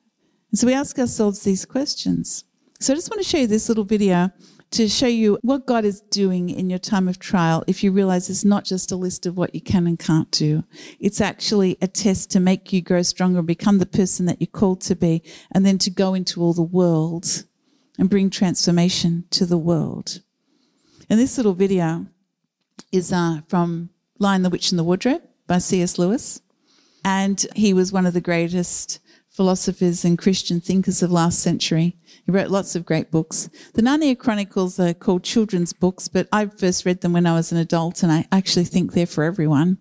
And 0.51 0.59
so 0.59 0.67
we 0.67 0.73
ask 0.73 0.99
ourselves 0.99 1.43
these 1.43 1.65
questions. 1.65 2.43
So 2.81 2.91
I 2.91 2.97
just 2.97 3.09
want 3.09 3.23
to 3.23 3.27
show 3.27 3.37
you 3.37 3.47
this 3.47 3.69
little 3.69 3.85
video 3.85 4.31
to 4.71 4.89
show 4.89 5.07
you 5.07 5.39
what 5.41 5.65
God 5.65 5.85
is 5.85 6.01
doing 6.01 6.49
in 6.49 6.69
your 6.69 6.79
time 6.79 7.07
of 7.07 7.17
trial 7.17 7.63
if 7.65 7.81
you 7.81 7.93
realize 7.93 8.29
it's 8.29 8.43
not 8.43 8.65
just 8.65 8.91
a 8.91 8.97
list 8.97 9.25
of 9.25 9.37
what 9.37 9.55
you 9.55 9.61
can 9.61 9.87
and 9.87 9.97
can't 9.97 10.29
do. 10.31 10.65
It's 10.99 11.21
actually 11.21 11.77
a 11.81 11.87
test 11.87 12.29
to 12.31 12.41
make 12.41 12.73
you 12.73 12.81
grow 12.81 13.03
stronger 13.03 13.39
and 13.39 13.47
become 13.47 13.77
the 13.77 13.85
person 13.85 14.25
that 14.25 14.41
you're 14.41 14.47
called 14.47 14.81
to 14.81 14.95
be 14.95 15.23
and 15.53 15.65
then 15.65 15.77
to 15.77 15.89
go 15.89 16.13
into 16.13 16.41
all 16.41 16.53
the 16.53 16.61
world 16.61 17.45
and 17.97 18.09
bring 18.09 18.29
transformation 18.29 19.23
to 19.31 19.45
the 19.45 19.57
world. 19.57 20.21
And 21.09 21.19
this 21.19 21.37
little 21.37 21.53
video 21.53 22.05
is 22.91 23.13
uh, 23.13 23.41
from 23.47 23.89
Lion, 24.19 24.41
the 24.41 24.49
Witch, 24.49 24.71
and 24.71 24.79
the 24.79 24.83
Wardrobe 24.83 25.21
by 25.47 25.57
C.S. 25.59 25.97
Lewis. 25.97 26.41
And 27.05 27.45
he 27.55 27.73
was 27.73 27.93
one 27.93 28.05
of 28.05 28.13
the 28.13 28.19
greatest 28.19 28.99
philosophers 29.29 30.03
and 30.03 30.17
Christian 30.17 30.59
thinkers 30.59 31.01
of 31.01 31.11
last 31.11 31.39
century. 31.39 31.95
He 32.25 32.31
wrote 32.31 32.49
lots 32.49 32.75
of 32.75 32.85
great 32.85 33.09
books. 33.09 33.49
The 33.73 33.81
Narnia 33.81 34.17
Chronicles 34.17 34.79
are 34.79 34.93
called 34.93 35.23
children's 35.23 35.71
books, 35.71 36.09
but 36.09 36.27
I 36.33 36.47
first 36.47 36.85
read 36.85 37.01
them 37.01 37.13
when 37.13 37.25
I 37.25 37.35
was 37.35 37.53
an 37.53 37.57
adult, 37.57 38.03
and 38.03 38.11
I 38.11 38.25
actually 38.31 38.65
think 38.65 38.91
they're 38.91 39.05
for 39.05 39.23
everyone 39.23 39.77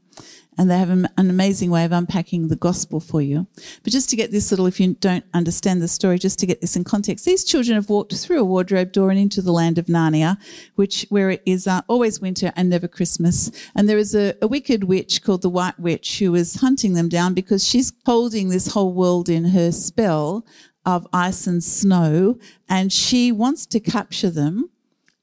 and 0.58 0.70
they 0.70 0.78
have 0.78 0.90
an 0.90 1.08
amazing 1.16 1.70
way 1.70 1.84
of 1.84 1.92
unpacking 1.92 2.48
the 2.48 2.56
gospel 2.56 3.00
for 3.00 3.20
you. 3.20 3.46
But 3.82 3.92
just 3.92 4.08
to 4.10 4.16
get 4.16 4.30
this 4.30 4.50
little, 4.50 4.66
if 4.66 4.80
you 4.80 4.94
don't 4.94 5.24
understand 5.34 5.82
the 5.82 5.88
story, 5.88 6.18
just 6.18 6.38
to 6.40 6.46
get 6.46 6.60
this 6.60 6.76
in 6.76 6.84
context, 6.84 7.24
these 7.24 7.44
children 7.44 7.74
have 7.74 7.90
walked 7.90 8.14
through 8.14 8.40
a 8.40 8.44
wardrobe 8.44 8.92
door 8.92 9.10
and 9.10 9.18
into 9.18 9.42
the 9.42 9.52
land 9.52 9.78
of 9.78 9.86
Narnia, 9.86 10.38
which 10.74 11.06
where 11.08 11.30
it 11.30 11.42
is 11.44 11.66
uh, 11.66 11.82
always 11.88 12.20
winter 12.20 12.52
and 12.56 12.70
never 12.70 12.88
Christmas. 12.88 13.50
And 13.74 13.88
there 13.88 13.98
is 13.98 14.14
a, 14.14 14.34
a 14.40 14.48
wicked 14.48 14.84
witch 14.84 15.22
called 15.22 15.42
the 15.42 15.50
White 15.50 15.78
Witch 15.78 16.18
who 16.18 16.34
is 16.34 16.56
hunting 16.56 16.94
them 16.94 17.08
down 17.08 17.34
because 17.34 17.66
she's 17.66 17.92
holding 18.04 18.48
this 18.48 18.68
whole 18.68 18.92
world 18.92 19.28
in 19.28 19.46
her 19.46 19.72
spell 19.72 20.46
of 20.84 21.06
ice 21.12 21.46
and 21.46 21.62
snow, 21.64 22.38
and 22.68 22.92
she 22.92 23.32
wants 23.32 23.66
to 23.66 23.80
capture 23.80 24.30
them 24.30 24.70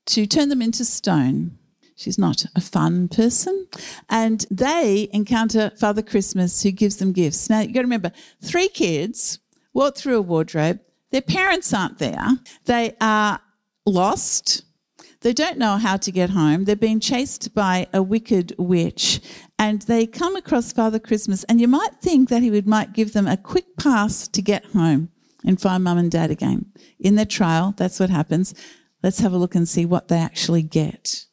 to 0.05 0.25
turn 0.25 0.49
them 0.49 0.61
into 0.61 0.83
stone. 0.83 1.57
She's 1.95 2.17
not 2.17 2.45
a 2.55 2.61
fun 2.61 3.07
person. 3.07 3.67
And 4.09 4.45
they 4.49 5.09
encounter 5.13 5.71
Father 5.77 6.01
Christmas 6.01 6.63
who 6.63 6.71
gives 6.71 6.97
them 6.97 7.11
gifts. 7.11 7.49
Now, 7.49 7.59
you've 7.59 7.73
got 7.73 7.81
to 7.81 7.85
remember 7.85 8.11
three 8.41 8.69
kids 8.69 9.39
walk 9.73 9.97
through 9.97 10.17
a 10.17 10.21
wardrobe. 10.21 10.79
Their 11.11 11.21
parents 11.21 11.73
aren't 11.73 11.99
there. 11.99 12.25
They 12.65 12.95
are 12.99 13.39
lost. 13.85 14.63
They 15.21 15.33
don't 15.33 15.57
know 15.57 15.77
how 15.77 15.97
to 15.97 16.11
get 16.11 16.31
home. 16.31 16.65
They're 16.65 16.75
being 16.75 16.99
chased 16.99 17.53
by 17.53 17.87
a 17.93 18.01
wicked 18.03 18.53
witch. 18.57 19.21
And 19.57 19.81
they 19.83 20.05
come 20.05 20.35
across 20.35 20.73
Father 20.73 20.99
Christmas. 20.99 21.43
And 21.45 21.61
you 21.61 21.67
might 21.67 22.01
think 22.01 22.29
that 22.29 22.41
he 22.41 22.51
would 22.51 22.67
might 22.67 22.93
give 22.93 23.13
them 23.13 23.27
a 23.27 23.37
quick 23.37 23.77
pass 23.77 24.27
to 24.27 24.41
get 24.41 24.65
home 24.65 25.09
and 25.45 25.61
find 25.61 25.83
mum 25.83 25.97
and 25.97 26.11
dad 26.11 26.31
again. 26.31 26.65
In 26.99 27.15
their 27.15 27.25
trial, 27.25 27.73
that's 27.77 27.99
what 27.99 28.09
happens. 28.09 28.53
Let's 29.01 29.19
have 29.19 29.33
a 29.33 29.37
look 29.37 29.55
and 29.55 29.67
see 29.67 29.85
what 29.85 30.07
they 30.07 30.17
actually 30.17 30.63
get. 30.63 31.25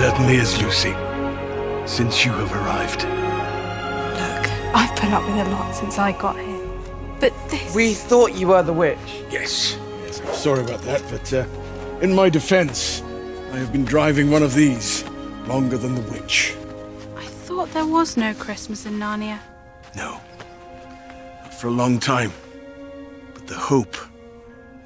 Certainly 0.00 0.36
is, 0.36 0.58
Lucy. 0.62 0.94
Since 1.86 2.24
you 2.24 2.32
have 2.32 2.50
arrived. 2.54 3.02
Look, 4.16 4.74
I've 4.74 4.96
put 4.96 5.10
up 5.10 5.22
with 5.26 5.46
a 5.46 5.50
lot 5.50 5.74
since 5.74 5.98
I 5.98 6.12
got 6.12 6.38
here. 6.38 6.66
But 7.20 7.34
this. 7.50 7.74
We 7.74 7.92
thought 7.92 8.32
you 8.32 8.48
were 8.48 8.62
the 8.62 8.72
witch. 8.72 8.96
Yes. 9.30 9.76
Yes, 10.06 10.22
I'm 10.22 10.32
sorry 10.32 10.62
about 10.62 10.80
that, 10.84 11.02
but 11.10 11.30
uh, 11.34 11.44
in 12.00 12.14
my 12.14 12.30
defense, 12.30 13.02
I 13.52 13.58
have 13.58 13.72
been 13.72 13.84
driving 13.84 14.30
one 14.30 14.42
of 14.42 14.54
these 14.54 15.04
longer 15.46 15.76
than 15.76 15.94
the 15.94 16.10
witch. 16.10 16.56
I 17.18 17.26
thought 17.26 17.70
there 17.74 17.84
was 17.84 18.16
no 18.16 18.32
Christmas 18.32 18.86
in 18.86 18.94
Narnia. 18.94 19.38
No. 19.94 20.18
Not 21.42 21.52
for 21.52 21.66
a 21.66 21.72
long 21.72 22.00
time. 22.00 22.32
But 23.34 23.46
the 23.46 23.54
hope 23.54 23.98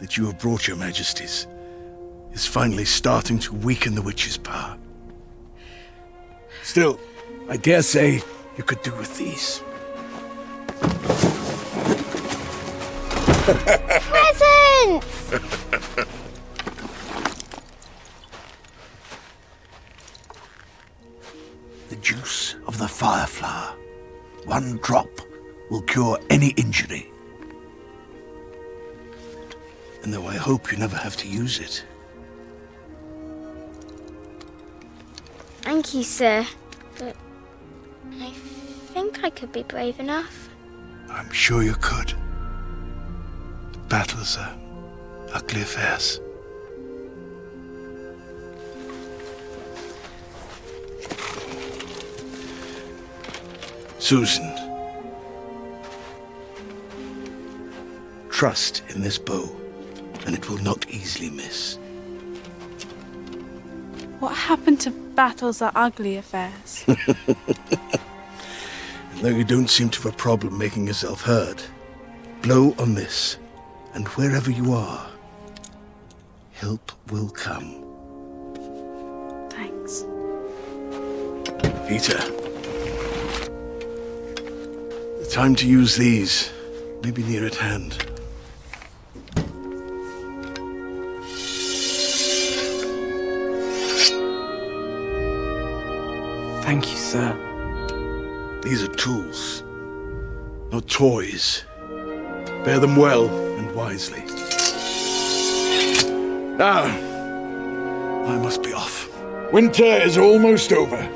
that 0.00 0.16
you 0.16 0.26
have 0.26 0.40
brought 0.40 0.66
your 0.66 0.76
majesties 0.76 1.46
is 2.32 2.48
finally 2.48 2.84
starting 2.84 3.38
to 3.38 3.54
weaken 3.54 3.94
the 3.94 4.02
witch's 4.02 4.36
power. 4.36 4.76
Still, 6.64 6.98
I 7.48 7.58
dare 7.58 7.82
say 7.82 8.22
you 8.56 8.64
could 8.64 8.82
do 8.82 8.92
with 8.94 9.18
these. 9.18 9.62
Presents! 14.08 15.30
the 21.90 21.96
juice 22.00 22.56
of 22.66 22.78
the 22.78 22.88
fire 22.88 23.26
flower. 23.26 23.76
One 24.46 24.78
drop 24.78 25.10
will 25.70 25.82
cure 25.82 26.18
any 26.30 26.54
injury. 26.56 27.12
And 30.02 30.14
though 30.14 30.26
I 30.26 30.36
hope 30.36 30.72
you 30.72 30.78
never 30.78 30.96
have 30.96 31.16
to 31.18 31.28
use 31.28 31.60
it, 31.60 31.84
Thank 35.64 35.94
you, 35.94 36.02
sir. 36.02 36.46
But 36.98 37.16
I 38.20 38.30
think 38.92 39.24
I 39.24 39.30
could 39.30 39.50
be 39.50 39.62
brave 39.62 39.98
enough. 39.98 40.50
I'm 41.08 41.30
sure 41.30 41.62
you 41.62 41.74
could. 41.80 42.12
battles 43.88 44.36
are 44.36 44.54
ugly 45.32 45.62
affairs. 45.62 46.20
Susan, 53.98 54.52
trust 58.28 58.82
in 58.90 59.00
this 59.00 59.16
bow, 59.16 59.48
and 60.26 60.34
it 60.34 60.50
will 60.50 60.58
not 60.58 60.86
easily 60.90 61.30
miss. 61.30 61.78
What 64.18 64.34
happened 64.36 64.80
to 64.82 65.03
battles 65.14 65.62
are 65.62 65.72
ugly 65.74 66.16
affairs? 66.16 66.84
Though 69.16 69.28
you 69.28 69.44
don't 69.44 69.70
seem 69.70 69.88
to 69.90 70.02
have 70.02 70.12
a 70.12 70.16
problem 70.16 70.58
making 70.58 70.86
yourself 70.86 71.22
heard, 71.22 71.62
blow 72.42 72.74
on 72.78 72.94
this, 72.94 73.38
and 73.94 74.08
wherever 74.08 74.50
you 74.50 74.72
are, 74.74 75.06
help 76.52 76.92
will 77.10 77.30
come. 77.30 77.84
Thanks. 79.50 80.04
Peter, 81.88 82.18
the 85.20 85.28
time 85.30 85.54
to 85.56 85.66
use 85.66 85.96
these 85.96 86.50
may 87.02 87.10
be 87.10 87.22
near 87.22 87.46
at 87.46 87.54
hand. 87.54 88.13
These 97.14 98.82
are 98.82 98.88
tools, 98.88 99.62
not 100.72 100.88
toys. 100.88 101.62
Bear 102.64 102.80
them 102.80 102.96
well 102.96 103.28
and 103.56 103.72
wisely. 103.72 104.24
Now, 106.56 106.82
I 108.26 108.36
must 108.38 108.64
be 108.64 108.72
off. 108.72 109.08
Winter 109.52 109.84
is 109.84 110.18
almost 110.18 110.72
over. 110.72 111.08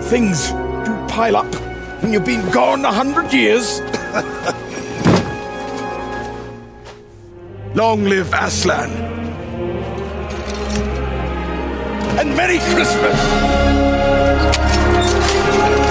Things 0.00 0.50
do 0.50 1.06
pile 1.06 1.36
up 1.36 1.54
when 2.02 2.12
you've 2.12 2.24
been 2.24 2.50
gone 2.50 2.84
a 2.84 2.90
hundred 2.90 3.32
years. 3.32 3.80
Long 7.76 8.06
live 8.06 8.32
Aslan. 8.32 8.90
And 12.18 12.36
Merry 12.36 12.58
Christmas! 12.58 13.86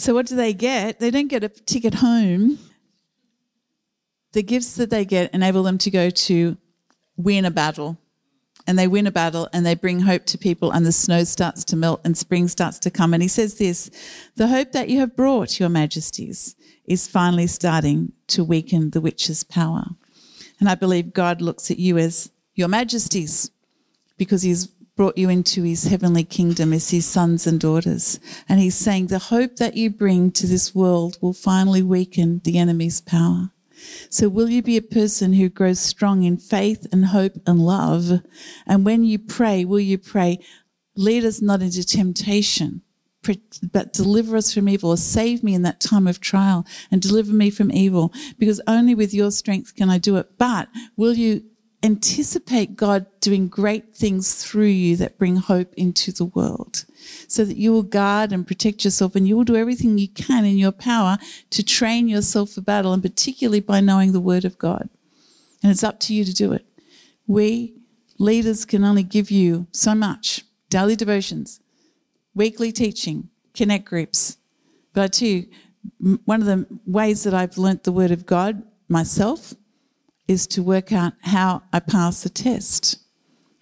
So, 0.00 0.14
what 0.14 0.24
do 0.24 0.34
they 0.34 0.54
get? 0.54 0.98
They 0.98 1.10
don't 1.10 1.28
get 1.28 1.44
a 1.44 1.50
ticket 1.50 1.94
home. 1.96 2.58
The 4.32 4.42
gifts 4.42 4.76
that 4.76 4.88
they 4.88 5.04
get 5.04 5.34
enable 5.34 5.62
them 5.62 5.76
to 5.76 5.90
go 5.90 6.08
to 6.08 6.56
win 7.18 7.44
a 7.44 7.50
battle. 7.50 7.98
And 8.66 8.78
they 8.78 8.88
win 8.88 9.06
a 9.06 9.10
battle 9.10 9.48
and 9.52 9.66
they 9.66 9.74
bring 9.74 10.00
hope 10.00 10.24
to 10.26 10.38
people, 10.38 10.70
and 10.70 10.86
the 10.86 10.92
snow 10.92 11.24
starts 11.24 11.64
to 11.64 11.76
melt 11.76 12.00
and 12.04 12.16
spring 12.16 12.48
starts 12.48 12.78
to 12.80 12.90
come. 12.90 13.12
And 13.12 13.22
he 13.22 13.28
says 13.28 13.58
this 13.58 13.90
The 14.36 14.48
hope 14.48 14.72
that 14.72 14.88
you 14.88 15.00
have 15.00 15.16
brought, 15.16 15.60
your 15.60 15.68
majesties, 15.68 16.56
is 16.86 17.06
finally 17.06 17.46
starting 17.46 18.12
to 18.28 18.42
weaken 18.42 18.90
the 18.90 19.00
witch's 19.02 19.44
power. 19.44 19.84
And 20.60 20.68
I 20.68 20.76
believe 20.76 21.12
God 21.12 21.42
looks 21.42 21.70
at 21.70 21.78
you 21.78 21.98
as 21.98 22.30
your 22.54 22.68
majesties 22.68 23.50
because 24.16 24.42
he's 24.42 24.66
brought 25.00 25.16
you 25.16 25.30
into 25.30 25.62
his 25.62 25.84
heavenly 25.84 26.24
kingdom 26.24 26.74
as 26.74 26.90
his 26.90 27.06
sons 27.06 27.46
and 27.46 27.58
daughters. 27.58 28.20
And 28.48 28.60
he's 28.60 28.74
saying 28.74 29.06
the 29.06 29.18
hope 29.18 29.56
that 29.56 29.74
you 29.74 29.88
bring 29.88 30.30
to 30.32 30.46
this 30.46 30.74
world 30.74 31.16
will 31.22 31.32
finally 31.32 31.82
weaken 31.82 32.42
the 32.44 32.58
enemy's 32.58 33.00
power. 33.00 33.50
So 34.10 34.28
will 34.28 34.50
you 34.50 34.62
be 34.62 34.76
a 34.76 34.82
person 34.82 35.32
who 35.32 35.48
grows 35.48 35.80
strong 35.80 36.24
in 36.24 36.36
faith 36.36 36.86
and 36.92 37.06
hope 37.06 37.32
and 37.46 37.60
love? 37.60 38.20
And 38.66 38.84
when 38.84 39.04
you 39.04 39.18
pray, 39.18 39.64
will 39.64 39.80
you 39.80 39.96
pray, 39.96 40.38
lead 40.96 41.24
us 41.24 41.40
not 41.40 41.62
into 41.62 41.82
temptation, 41.82 42.82
but 43.72 43.92
deliver 43.92 44.36
us 44.36 44.52
from 44.52 44.68
evil 44.68 44.90
or 44.90 44.96
save 44.96 45.42
me 45.42 45.54
in 45.54 45.62
that 45.62 45.80
time 45.80 46.06
of 46.06 46.20
trial 46.20 46.66
and 46.90 47.00
deliver 47.00 47.32
me 47.32 47.48
from 47.50 47.72
evil 47.72 48.12
because 48.38 48.60
only 48.66 48.94
with 48.94 49.14
your 49.14 49.30
strength 49.30 49.74
can 49.76 49.88
I 49.88 49.98
do 49.98 50.16
it. 50.16 50.36
But 50.36 50.68
will 50.96 51.14
you 51.14 51.42
anticipate 51.82 52.76
God 52.76 53.06
doing 53.20 53.48
great 53.48 53.94
things 53.94 54.34
through 54.34 54.66
you 54.66 54.96
that 54.96 55.18
bring 55.18 55.36
hope 55.36 55.72
into 55.74 56.12
the 56.12 56.26
world 56.26 56.84
so 57.26 57.44
that 57.44 57.56
you 57.56 57.72
will 57.72 57.82
guard 57.82 58.32
and 58.32 58.46
protect 58.46 58.84
yourself 58.84 59.16
and 59.16 59.26
you 59.26 59.36
will 59.36 59.44
do 59.44 59.56
everything 59.56 59.96
you 59.96 60.08
can 60.08 60.44
in 60.44 60.58
your 60.58 60.72
power 60.72 61.16
to 61.50 61.62
train 61.62 62.08
yourself 62.08 62.50
for 62.50 62.60
battle 62.60 62.92
and 62.92 63.02
particularly 63.02 63.60
by 63.60 63.80
knowing 63.80 64.12
the 64.12 64.20
word 64.20 64.44
of 64.44 64.58
God. 64.58 64.88
And 65.62 65.72
it's 65.72 65.84
up 65.84 66.00
to 66.00 66.14
you 66.14 66.24
to 66.24 66.34
do 66.34 66.52
it. 66.52 66.66
We 67.26 67.74
leaders 68.18 68.64
can 68.66 68.84
only 68.84 69.02
give 69.02 69.30
you 69.30 69.66
so 69.72 69.94
much 69.94 70.44
daily 70.68 70.96
devotions, 70.96 71.60
weekly 72.34 72.72
teaching, 72.72 73.30
connect 73.54 73.86
groups. 73.86 74.36
But 74.92 75.02
I 75.02 75.08
tell 75.08 75.28
you, 75.28 75.46
one 76.26 76.42
of 76.42 76.46
the 76.46 76.66
ways 76.84 77.24
that 77.24 77.32
I've 77.32 77.56
learnt 77.56 77.84
the 77.84 77.92
word 77.92 78.10
of 78.10 78.26
God 78.26 78.62
myself 78.88 79.54
is 80.30 80.46
to 80.46 80.62
work 80.62 80.92
out 80.92 81.12
how 81.22 81.60
I 81.72 81.80
pass 81.80 82.22
the 82.22 82.28
test. 82.28 83.00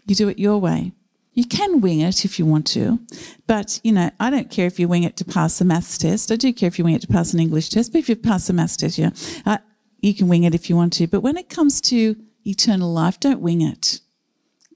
You 0.07 0.15
do 0.15 0.29
it 0.29 0.39
your 0.39 0.59
way. 0.59 0.93
You 1.33 1.47
can 1.47 1.81
wing 1.81 2.01
it 2.01 2.27
if 2.27 2.39
you 2.39 2.45
want 2.45 2.67
to, 2.69 2.99
but 3.47 3.81
you 3.83 3.93
know, 3.93 4.11
I 4.21 4.29
don't 4.29 4.51
care 4.51 4.67
if 4.67 4.79
you 4.79 4.87
wing 4.87 5.05
it 5.05 5.17
to 5.17 5.25
pass 5.25 5.63
a 5.63 5.65
maths 5.65 5.97
test. 5.97 6.31
I 6.31 6.37
do 6.37 6.53
care 6.53 6.67
if 6.67 6.79
you 6.79 6.85
wing 6.85 6.95
it 6.95 7.01
to 7.03 7.07
pass 7.07 7.33
an 7.33 7.41
English 7.41 7.71
test, 7.71 7.93
but 7.93 8.01
if 8.01 8.09
you 8.11 8.17
pass 8.17 8.51
a 8.51 8.53
maths 8.53 8.77
test, 8.77 8.99
yeah, 8.99 9.11
uh, 9.47 9.59
you 10.03 10.15
can 10.15 10.29
wing 10.29 10.45
it 10.45 10.55
if 10.55 10.69
you 10.69 10.77
want 10.77 10.93
to. 10.95 11.07
But 11.07 11.23
when 11.23 11.39
it 11.39 11.49
comes 11.49 11.81
to 11.83 12.17
eternal 12.45 12.93
life, 12.93 13.19
don't 13.19 13.41
wing 13.41 13.63
it. 13.63 14.01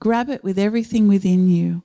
Grab 0.01 0.31
it 0.31 0.43
with 0.43 0.59
everything 0.59 1.09
within 1.09 1.51
you. 1.51 1.83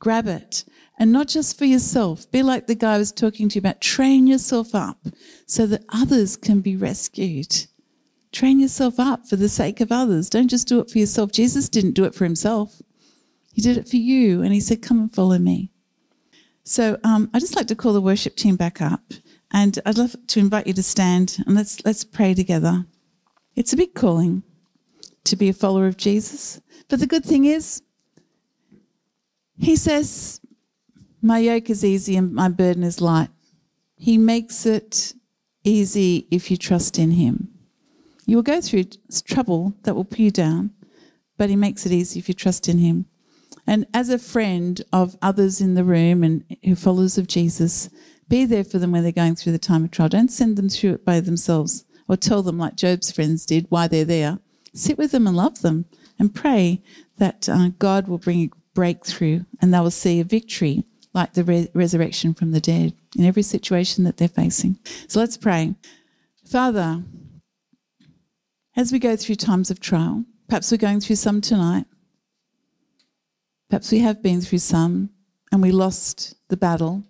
Grab 0.00 0.26
it. 0.26 0.64
And 0.98 1.12
not 1.12 1.28
just 1.28 1.56
for 1.56 1.64
yourself. 1.64 2.28
Be 2.32 2.42
like 2.42 2.66
the 2.66 2.74
guy 2.74 2.94
I 2.94 2.98
was 2.98 3.12
talking 3.12 3.48
to 3.48 3.54
you 3.54 3.60
about. 3.60 3.80
Train 3.80 4.26
yourself 4.26 4.74
up 4.74 5.06
so 5.46 5.64
that 5.66 5.84
others 5.90 6.36
can 6.36 6.60
be 6.60 6.76
rescued. 6.76 7.66
Train 8.34 8.58
yourself 8.58 8.98
up 8.98 9.28
for 9.28 9.36
the 9.36 9.48
sake 9.48 9.80
of 9.80 9.92
others. 9.92 10.28
Don't 10.28 10.48
just 10.48 10.66
do 10.66 10.80
it 10.80 10.90
for 10.90 10.98
yourself. 10.98 11.30
Jesus 11.30 11.68
didn't 11.68 11.92
do 11.92 12.02
it 12.02 12.16
for 12.16 12.24
himself. 12.24 12.82
He 13.52 13.62
did 13.62 13.76
it 13.76 13.88
for 13.88 13.94
you, 13.94 14.42
and 14.42 14.52
he 14.52 14.58
said, 14.58 14.82
Come 14.82 14.98
and 14.98 15.14
follow 15.14 15.38
me. 15.38 15.70
So 16.64 16.98
um, 17.04 17.30
I'd 17.32 17.42
just 17.42 17.54
like 17.54 17.68
to 17.68 17.76
call 17.76 17.92
the 17.92 18.00
worship 18.00 18.34
team 18.34 18.56
back 18.56 18.82
up, 18.82 19.14
and 19.52 19.78
I'd 19.86 19.98
love 19.98 20.16
to 20.26 20.40
invite 20.40 20.66
you 20.66 20.72
to 20.72 20.82
stand 20.82 21.44
and 21.46 21.54
let's 21.54 21.84
let's 21.84 22.02
pray 22.02 22.34
together. 22.34 22.86
It's 23.54 23.72
a 23.72 23.76
big 23.76 23.94
calling 23.94 24.42
to 25.22 25.36
be 25.36 25.48
a 25.48 25.52
follower 25.52 25.86
of 25.86 25.96
Jesus, 25.96 26.60
but 26.88 26.98
the 26.98 27.06
good 27.06 27.24
thing 27.24 27.44
is, 27.44 27.82
he 29.58 29.76
says, 29.76 30.40
"My 31.22 31.38
yoke 31.38 31.70
is 31.70 31.84
easy 31.84 32.16
and 32.16 32.34
my 32.34 32.48
burden 32.48 32.82
is 32.82 33.00
light." 33.00 33.30
He 33.96 34.18
makes 34.18 34.66
it 34.66 35.14
easy 35.62 36.26
if 36.32 36.50
you 36.50 36.56
trust 36.56 36.98
in 36.98 37.12
him. 37.12 37.53
You 38.26 38.36
will 38.36 38.42
go 38.42 38.60
through 38.60 38.84
trouble 39.26 39.74
that 39.82 39.94
will 39.94 40.04
pull 40.04 40.24
you 40.24 40.30
down, 40.30 40.70
but 41.36 41.50
he 41.50 41.56
makes 41.56 41.84
it 41.84 41.92
easy 41.92 42.18
if 42.18 42.28
you 42.28 42.34
trust 42.34 42.68
in 42.68 42.78
him. 42.78 43.06
And 43.66 43.86
as 43.94 44.08
a 44.08 44.18
friend 44.18 44.82
of 44.92 45.16
others 45.22 45.60
in 45.60 45.74
the 45.74 45.84
room 45.84 46.22
and 46.22 46.44
who 46.64 46.74
followers 46.74 47.18
of 47.18 47.26
Jesus, 47.26 47.88
be 48.28 48.44
there 48.44 48.64
for 48.64 48.78
them 48.78 48.92
when 48.92 49.02
they're 49.02 49.12
going 49.12 49.36
through 49.36 49.52
the 49.52 49.58
time 49.58 49.84
of 49.84 49.90
trial. 49.90 50.08
Don't 50.08 50.30
send 50.30 50.56
them 50.56 50.68
through 50.68 50.94
it 50.94 51.04
by 51.04 51.20
themselves 51.20 51.84
or 52.08 52.16
tell 52.16 52.42
them, 52.42 52.58
like 52.58 52.76
Job's 52.76 53.10
friends 53.10 53.46
did, 53.46 53.66
why 53.68 53.88
they're 53.88 54.04
there. 54.04 54.38
Sit 54.74 54.98
with 54.98 55.12
them 55.12 55.26
and 55.26 55.36
love 55.36 55.60
them 55.60 55.86
and 56.18 56.34
pray 56.34 56.82
that 57.18 57.48
uh, 57.48 57.70
God 57.78 58.08
will 58.08 58.18
bring 58.18 58.44
a 58.44 58.50
breakthrough 58.74 59.44
and 59.60 59.72
they 59.72 59.80
will 59.80 59.90
see 59.90 60.20
a 60.20 60.24
victory 60.24 60.84
like 61.12 61.34
the 61.34 61.44
re- 61.44 61.68
resurrection 61.74 62.34
from 62.34 62.50
the 62.50 62.60
dead 62.60 62.92
in 63.16 63.24
every 63.24 63.42
situation 63.42 64.04
that 64.04 64.16
they're 64.16 64.28
facing. 64.28 64.78
So 65.06 65.20
let's 65.20 65.36
pray. 65.36 65.74
Father, 66.44 67.02
as 68.76 68.92
we 68.92 68.98
go 68.98 69.16
through 69.16 69.36
times 69.36 69.70
of 69.70 69.80
trial, 69.80 70.24
perhaps 70.48 70.70
we're 70.70 70.78
going 70.78 71.00
through 71.00 71.16
some 71.16 71.40
tonight, 71.40 71.86
perhaps 73.70 73.92
we 73.92 74.00
have 74.00 74.22
been 74.22 74.40
through 74.40 74.58
some 74.58 75.10
and 75.52 75.62
we 75.62 75.70
lost 75.70 76.34
the 76.48 76.56
battle, 76.56 77.04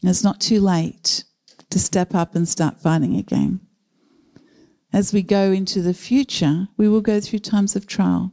and 0.00 0.10
it's 0.10 0.24
not 0.24 0.40
too 0.40 0.60
late 0.60 1.24
to 1.70 1.78
step 1.78 2.14
up 2.14 2.34
and 2.34 2.48
start 2.48 2.80
fighting 2.80 3.16
again. 3.16 3.60
As 4.92 5.12
we 5.12 5.22
go 5.22 5.52
into 5.52 5.82
the 5.82 5.94
future, 5.94 6.68
we 6.76 6.88
will 6.88 7.00
go 7.00 7.20
through 7.20 7.40
times 7.40 7.76
of 7.76 7.86
trial. 7.86 8.32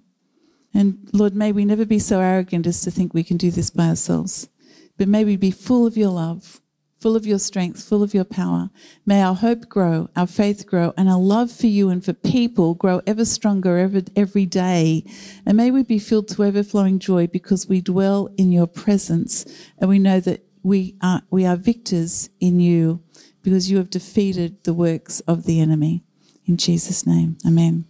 And 0.73 1.09
Lord, 1.13 1.35
may 1.35 1.51
we 1.51 1.65
never 1.65 1.85
be 1.85 1.99
so 1.99 2.19
arrogant 2.19 2.67
as 2.67 2.81
to 2.81 2.91
think 2.91 3.13
we 3.13 3.23
can 3.23 3.37
do 3.37 3.51
this 3.51 3.69
by 3.69 3.87
ourselves, 3.89 4.49
but 4.97 5.07
may 5.07 5.23
we 5.23 5.35
be 5.35 5.51
full 5.51 5.85
of 5.85 5.97
your 5.97 6.11
love, 6.11 6.61
full 6.99 7.15
of 7.15 7.25
your 7.25 7.39
strength, 7.39 7.83
full 7.83 8.03
of 8.03 8.13
your 8.13 8.23
power. 8.23 8.69
May 9.05 9.21
our 9.21 9.35
hope 9.35 9.69
grow, 9.69 10.09
our 10.15 10.27
faith 10.27 10.65
grow, 10.65 10.93
and 10.97 11.09
our 11.09 11.19
love 11.19 11.51
for 11.51 11.67
you 11.67 11.89
and 11.89 12.03
for 12.03 12.13
people 12.13 12.73
grow 12.73 13.01
ever 13.05 13.25
stronger 13.25 13.77
every, 13.77 14.03
every 14.15 14.45
day. 14.45 15.03
And 15.45 15.57
may 15.57 15.71
we 15.71 15.83
be 15.83 15.99
filled 15.99 16.27
to 16.29 16.43
overflowing 16.43 16.99
joy 16.99 17.27
because 17.27 17.67
we 17.67 17.81
dwell 17.81 18.29
in 18.37 18.51
your 18.51 18.67
presence 18.67 19.45
and 19.79 19.89
we 19.89 19.99
know 19.99 20.19
that 20.21 20.43
we 20.63 20.95
are, 21.01 21.21
we 21.29 21.45
are 21.45 21.55
victors 21.55 22.29
in 22.39 22.59
you 22.59 23.01
because 23.43 23.69
you 23.71 23.77
have 23.77 23.89
defeated 23.89 24.63
the 24.63 24.73
works 24.73 25.19
of 25.21 25.45
the 25.45 25.61
enemy. 25.61 26.03
In 26.45 26.57
Jesus' 26.57 27.05
name, 27.05 27.37
amen. 27.45 27.85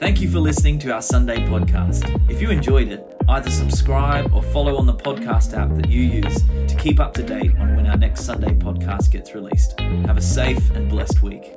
Thank 0.00 0.22
you 0.22 0.30
for 0.30 0.38
listening 0.38 0.78
to 0.80 0.92
our 0.94 1.02
Sunday 1.02 1.36
podcast. 1.46 2.30
If 2.30 2.40
you 2.40 2.50
enjoyed 2.50 2.88
it, 2.88 3.19
either 3.30 3.50
subscribe 3.50 4.32
or 4.34 4.42
follow 4.42 4.76
on 4.76 4.86
the 4.86 4.94
podcast 4.94 5.56
app 5.56 5.72
that 5.76 5.88
you 5.88 6.02
use 6.02 6.42
to 6.66 6.76
keep 6.76 6.98
up 6.98 7.14
to 7.14 7.22
date 7.22 7.56
on 7.58 7.76
when 7.76 7.86
our 7.86 7.96
next 7.96 8.24
Sunday 8.24 8.52
podcast 8.54 9.12
gets 9.12 9.34
released. 9.34 9.78
Have 9.78 10.16
a 10.16 10.22
safe 10.22 10.70
and 10.70 10.88
blessed 10.88 11.22
week. 11.22 11.54